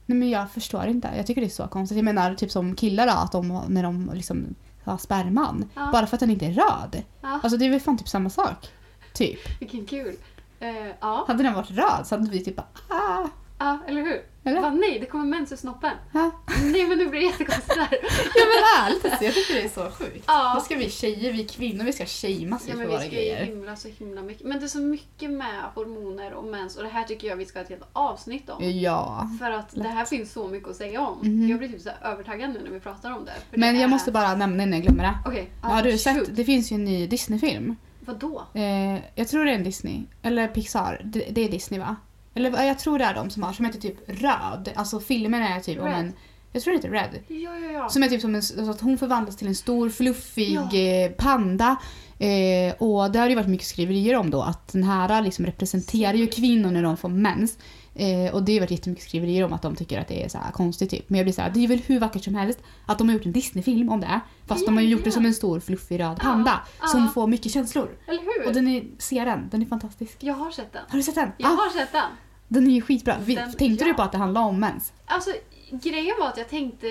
[0.06, 1.10] Nej men jag förstår inte.
[1.18, 1.95] Jag tycker det är så konstigt.
[1.95, 5.70] Jag menar typ som killar då, att de när de liksom ja, sperman.
[5.76, 5.89] Ja.
[5.91, 7.04] Bara för att den inte är röd.
[7.22, 8.70] Ja, Alltså det är väl fan typ samma sak.
[9.14, 9.62] Typ.
[9.62, 10.16] vilken kul.
[10.60, 11.24] Eh, ja.
[11.28, 13.28] Hade den varit röd så hade vi typ bara ah.
[13.64, 14.22] Ja, eller hur?
[14.45, 14.61] Eller?
[14.61, 15.91] Va, nej, det kommer mens ur snoppen.
[16.14, 16.32] Ja,
[16.72, 17.88] Nej, men nu blir det jättekonstigt där.
[18.36, 20.24] ja men ärligt alltså, jag tycker det är så sjukt.
[20.28, 20.51] Ja.
[20.55, 23.09] Vad ska vi tjejer, vi kvinnor, vi ska shameas Ja, för men vi våra ska
[23.09, 23.45] ju grejer.
[23.45, 24.47] himla så himla mycket.
[24.47, 27.45] Men det är så mycket med hormoner och mens och det här tycker jag vi
[27.45, 28.70] ska ha ett helt avsnitt om.
[28.80, 29.30] Ja.
[29.39, 31.18] För att det här finns så mycket att säga om.
[31.18, 31.47] Mhm.
[31.49, 33.34] Jag blir typ så övertaggad nu när vi pratar om det.
[33.57, 35.14] Men det jag är- måste bara nämna innan jag glömmer det.
[35.26, 35.49] Okej.
[35.61, 36.01] Har du shoot.
[36.01, 36.36] sett?
[36.36, 37.76] Det finns ju en ny Disney-film.
[38.05, 38.43] Vadå?
[38.53, 40.01] Eh, jag tror det är en Disney.
[40.22, 41.01] Eller Pixar.
[41.03, 41.95] Det, det är Disney va?
[42.36, 43.54] Eller ja, jag tror det är de som har.
[43.54, 44.70] Som heter typ Röd.
[44.76, 45.96] Alltså filmen är typ om Red.
[46.00, 46.14] en...
[46.52, 47.10] Jag tror det heter Red.
[47.28, 47.90] Ja, ja, ja.
[47.90, 50.78] Som är typ som en, alltså att hon förvandlas till en stor fluffig Ja.
[50.80, 51.76] eh, panda.
[52.20, 56.14] Eh, och det har ju varit mycket skriverier om då att den här liksom representerar
[56.14, 57.58] ju kvinnor när de får mens.
[57.96, 60.38] Eh, och det har varit jättemycket skriverier om att de tycker att det är så
[60.38, 61.10] här konstigt typ.
[61.10, 63.14] Men jag blir så här, det är väl hur vackert som helst att de har
[63.16, 64.20] gjort en Disney-film om det.
[64.48, 66.60] Fast de har ju gjort det som en stor fluffig röd panda.
[66.82, 66.88] ja.
[66.88, 67.90] Som får mycket känslor.
[68.08, 68.50] Eller hur?
[68.50, 70.18] Och den är, se den, den är fantastisk.
[70.20, 70.82] Jag har sett den.
[70.89, 71.32] Har du sett den?
[71.38, 72.12] Jag Ah, har sett den.
[72.48, 73.16] den är ju skitbra.
[73.26, 73.88] Vi, Den- tänkte ja.
[73.88, 74.94] du på att det handlar om mens?
[75.06, 75.32] Alltså,
[75.72, 76.88] grejen var att jag tänkte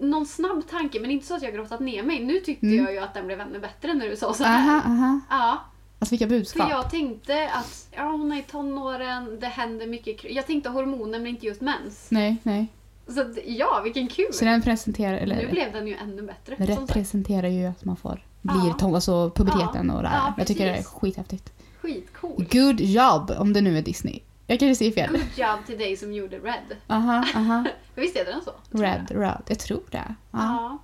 [0.00, 2.24] någon snabb tanke men inte så att jag grottat ner mig.
[2.24, 2.84] Nu tyckte Mm.
[2.84, 4.58] jag ju att den blev ännu bättre när du sa så här.
[4.58, 5.20] Aha, aha.
[5.30, 5.58] Ja,
[5.98, 6.70] Alltså vilka för budskap.
[6.70, 10.24] jag tänkte att ja, hon är i tonåren, det händer mycket.
[10.24, 12.06] Jag tänkte hormoner men inte just mens.
[12.10, 12.66] Nej, nej.
[13.08, 14.32] Så att, ja, vilken kul!
[14.32, 16.54] Så den presenterar, eller nu blev den ju ännu bättre.
[16.58, 18.94] Den representerar ju att man får blir Ja.
[18.94, 20.16] alltså puberteten och det här.
[20.18, 21.52] Ja, jag tycker det är skithäftigt.
[21.82, 22.46] Skitcool.
[22.50, 24.20] Good job om det nu är Disney.
[24.46, 25.10] Jag kanske säger fel.
[25.12, 26.76] Good job till dig som gjorde Red.
[26.86, 27.64] Aha, aha.
[27.94, 28.78] Visst heter den så?
[28.78, 29.42] Red, röd.
[29.48, 30.14] Jag tror det.
[30.30, 30.38] Ja.
[30.38, 30.78] Ja.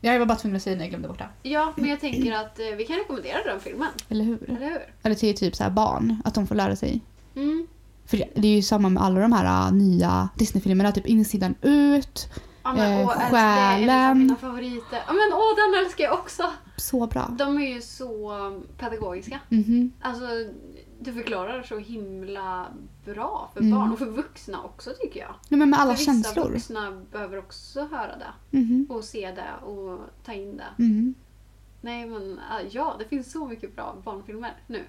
[0.00, 1.48] Jag var bara tvungen att säga när jag glömde bort det.
[1.48, 3.88] Ja, men jag tänker att eh, vi kan rekommendera den filmen.
[4.08, 4.42] Eller hur?
[4.50, 4.78] Eller hur?
[5.02, 7.00] Eller till typ så barn, att de får lära sig.
[7.36, 7.66] Mm.
[8.06, 12.28] För det- är ju samma med alla de här äh, nya Disney-filmerna, typ insidan ut.
[12.68, 14.18] Ja, men, Eh, Det är själen.
[14.18, 15.02] mina favoriter.
[15.06, 16.42] Ja, men åh, den älskar jag också!
[16.76, 17.34] Så bra.
[17.38, 18.32] De är ju så
[18.78, 19.40] pedagogiska.
[19.48, 19.92] Mhm.
[20.00, 20.26] Alltså,
[21.00, 22.66] du förklarar så himla
[23.04, 23.78] bra för Mm.
[23.78, 25.34] barn och för vuxna också tycker jag.
[25.48, 26.50] Ja, men med alla för vissa känslor.
[26.50, 28.86] vuxna behöver också höra det Mhm.
[28.90, 30.82] och se det och ta in det.
[30.82, 31.14] Mhm.
[31.80, 32.40] Nej men
[32.70, 34.84] ja, det finns så mycket bra barnfilmer nu.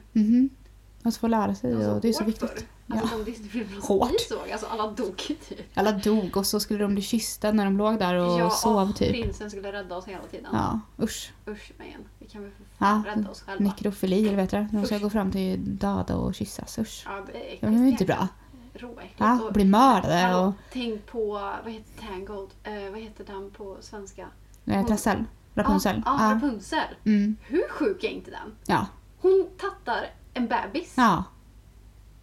[1.02, 1.08] Mhm.
[1.08, 2.50] Alltså få lära sig var och det är så viktigt.
[2.50, 2.60] förr.
[2.98, 4.12] Alltså de Disneyfilmerna som Hårt.
[4.12, 5.60] vi såg, alltså alla dog typ.
[5.74, 8.92] Alla dog och så skulle de bli kyssta när de låg där och ja, sov
[8.94, 9.10] typ.
[9.12, 10.50] prinsen skulle rädda oss hela tiden.
[10.54, 11.32] Ja, usch.
[11.48, 11.88] Usch men
[12.20, 13.64] vi kan väl för Ja, rädda oss själva.
[13.64, 14.68] Nekrofili, eller vet du?
[14.72, 15.02] De ska Usch.
[15.02, 17.04] gå fram till döda och kyssas, usch.
[17.06, 17.62] Ja, det är äckligt.
[17.62, 18.28] Det är inte bra.
[18.74, 19.14] Råäckligt.
[19.18, 21.30] Ja, Och- bli mördade Hallå, och Tänk på,
[21.64, 22.48] vad heter Tangled?
[22.64, 24.28] Eh, vad heter den på svenska?
[24.66, 25.24] eh, trassel.
[25.56, 26.02] Rapunzel.
[26.06, 26.36] Ja, ja Ja.
[26.36, 26.96] Rapunzel.
[27.06, 27.36] Mm.
[27.42, 28.56] Hur sjuk är inte den?
[28.66, 28.88] Ja.
[29.22, 31.24] Hon tattar en bebis ja.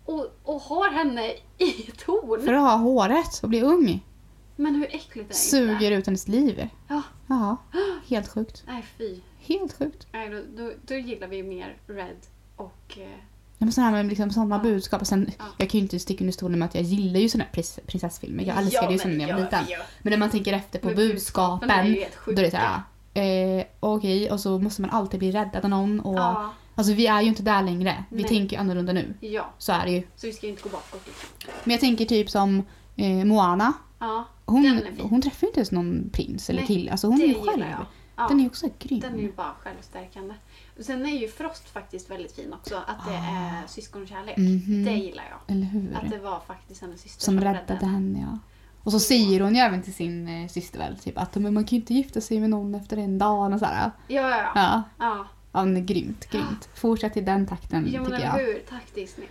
[0.05, 1.27] och, och har henne
[1.59, 2.43] i ett torn.
[2.45, 4.05] För att ha håret och bli ung.
[4.57, 6.69] Men hur äckligt är inte Suger ut hennes liv.
[6.89, 7.03] Ja.
[7.27, 7.57] Ja.
[8.09, 8.63] Helt sjukt.
[8.67, 9.21] Nej fy.
[9.41, 10.07] Helt sjukt.
[10.13, 12.17] Nej, då, då, då gillar vi mer Red
[12.57, 12.99] och...
[12.99, 13.09] Eh,
[13.59, 14.63] Ja, men sådana här med liksom sådana Ja.
[14.63, 15.01] budskap.
[15.01, 15.45] Och sen, Ja.
[15.59, 17.79] Jag kan ju inte sticka under stolen med att jag gillar ju såna här pris,
[17.87, 18.45] prinsessfilmer.
[18.45, 19.65] Jag älskade ju såna när jag var ja, liten.
[19.69, 19.79] ja.
[20.03, 21.71] Men när man tänker efter på Men budskapen.
[21.71, 22.81] är ju helt Då är det såhär,
[23.59, 26.01] eh, okej, och så måste man alltid bli räddad av någon.
[26.01, 28.05] Och, Ja, Alltså vi är ju inte där längre.
[28.11, 28.29] Vi Nej.
[28.29, 29.15] tänker annorlunda nu.
[29.21, 30.03] ja, Så är det ju.
[30.17, 31.03] så vi ska inte gå bakåt.
[31.07, 31.29] Liksom.
[31.65, 32.63] Men jag tänker typ som
[32.97, 33.73] eh, Moana.
[33.99, 36.91] Ja, Hon, hon träffar ju inte ens någon prins eller Nej, kille.
[36.91, 37.65] Alltså hon är ju själv.
[38.17, 39.01] Ja, Den är ju också grym.
[39.01, 40.35] den är ju bara självstärkande.
[40.79, 42.77] Och Sen är ju Frost faktiskt väldigt fin också.
[42.77, 44.37] Att det är syskonkärlek.
[44.37, 44.85] Mhm.
[44.85, 45.57] Det gillar jag.
[45.57, 45.97] Eller hur?
[46.05, 48.39] Att det var faktiskt hennes syster Som räddade henne ja.
[48.83, 51.65] Och så säger hon ju även till sin eh, syster väl typ att men man
[51.65, 53.91] kan ju inte gifta sig med någon efter en dag och sådär.
[54.09, 54.83] Ja, ja, ja.
[54.99, 55.27] Ja,
[55.61, 55.65] ja.
[55.65, 56.69] men grymt, grymt.
[56.75, 58.33] Fortsätt i den takten ja tycker jag.
[58.33, 58.63] hur?
[58.69, 59.27] Tack Disney.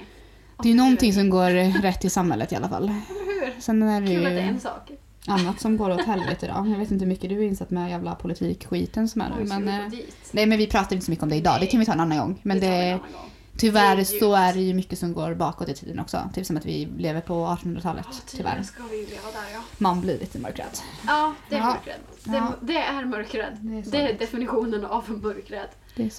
[0.61, 2.87] Det är ju någonting som går rätt i samhället i alla fall.
[2.89, 3.61] Hur?
[3.61, 4.91] Sen är det Kul att det är en sak.
[5.27, 6.69] annat som går åt helvete då.
[6.69, 9.45] Jag vet inte hur mycket du är insatt med jävla politikskiten som är nu.
[9.45, 9.87] Men, eh,
[10.31, 11.57] nej men vi pratar inte så mycket om det idag.
[11.59, 12.39] Det kan vi ta en annan gång.
[12.43, 13.31] Men Det det, annan gång.
[13.57, 16.29] Tyvärr är så är det ju mycket som går bakåt i tiden också.
[16.33, 18.05] Typ som att vi lever på 1800-talet.
[18.11, 18.63] Ja, Tyvärr.
[18.63, 19.61] ska vi leva där ja.
[19.77, 20.77] Man blir lite mörkrädd.
[21.07, 21.65] Ja, det är Ja.
[21.65, 21.99] mörkrädd.
[22.23, 23.57] Det, det är mörkrädd.
[23.61, 25.69] Det är Det är definitionen av mörkrädd.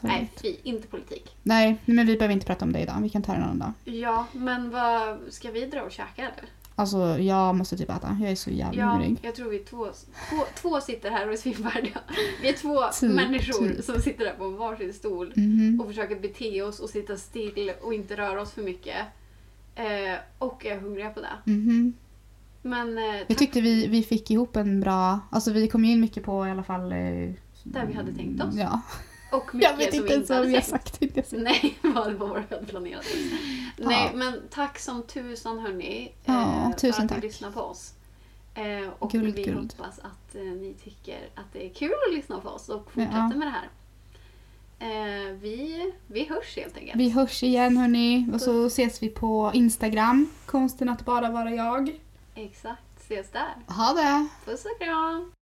[0.02, 1.36] Nej, fy, inte politik.
[1.42, 2.94] Nej, men vi behöver inte prata om det idag.
[3.02, 3.72] Vi kan ta det en annan dag.
[3.84, 6.44] Ja, men vad ska vi dra och käka eller?
[6.78, 8.16] Alltså, jag måste typ äta.
[8.20, 9.18] Jag är så jävla Ja, hungrig.
[9.22, 9.86] jag tror vi två,
[10.30, 11.98] två, två sitter här och är svinfärdiga.
[12.42, 13.84] Vi är två Typ, människor typ.
[13.84, 15.80] som sitter där på varsin stol Mhm.
[15.80, 18.96] och försöker bete oss och sitta still och inte röra oss för mycket.
[19.74, 21.50] Eh, och är hungriga på det.
[21.52, 21.92] Mhm.
[22.62, 25.20] Men eh, Jag tyckte vi, vi fick ihop en bra...
[25.30, 26.92] Alltså vi kom ju in mycket på i alla fall...
[26.92, 26.98] Eh,
[27.62, 28.54] Där vi hade tänkt oss.
[28.54, 28.80] Ja.
[29.32, 31.00] Och mycket Jag vet inte ens vad vi har sagt.
[31.32, 33.04] Nej, vad det var vi hade planerat.
[33.76, 34.16] Nej, Ja.
[34.18, 36.12] men tack som tusan hörni.
[36.24, 37.22] Ja, eh, tusen för att tack.
[37.22, 37.92] ni lyssnar på oss.
[38.54, 39.74] Eh, och Guld, vi guld.
[39.78, 43.16] hoppas att eh, ni tycker att det är kul att lyssna på oss och fortsätta
[43.16, 43.28] Ja.
[43.36, 43.68] med det här.
[44.78, 46.96] Eh, vi, vi hörs helt enkelt.
[47.00, 50.30] Vi hörs igen hörni och så ses vi på Instagram.
[50.46, 52.00] Konsten att bara vara jag.
[52.34, 53.54] Exakt, ses där.
[53.74, 54.28] Ha det!
[54.44, 55.32] Puss och kram!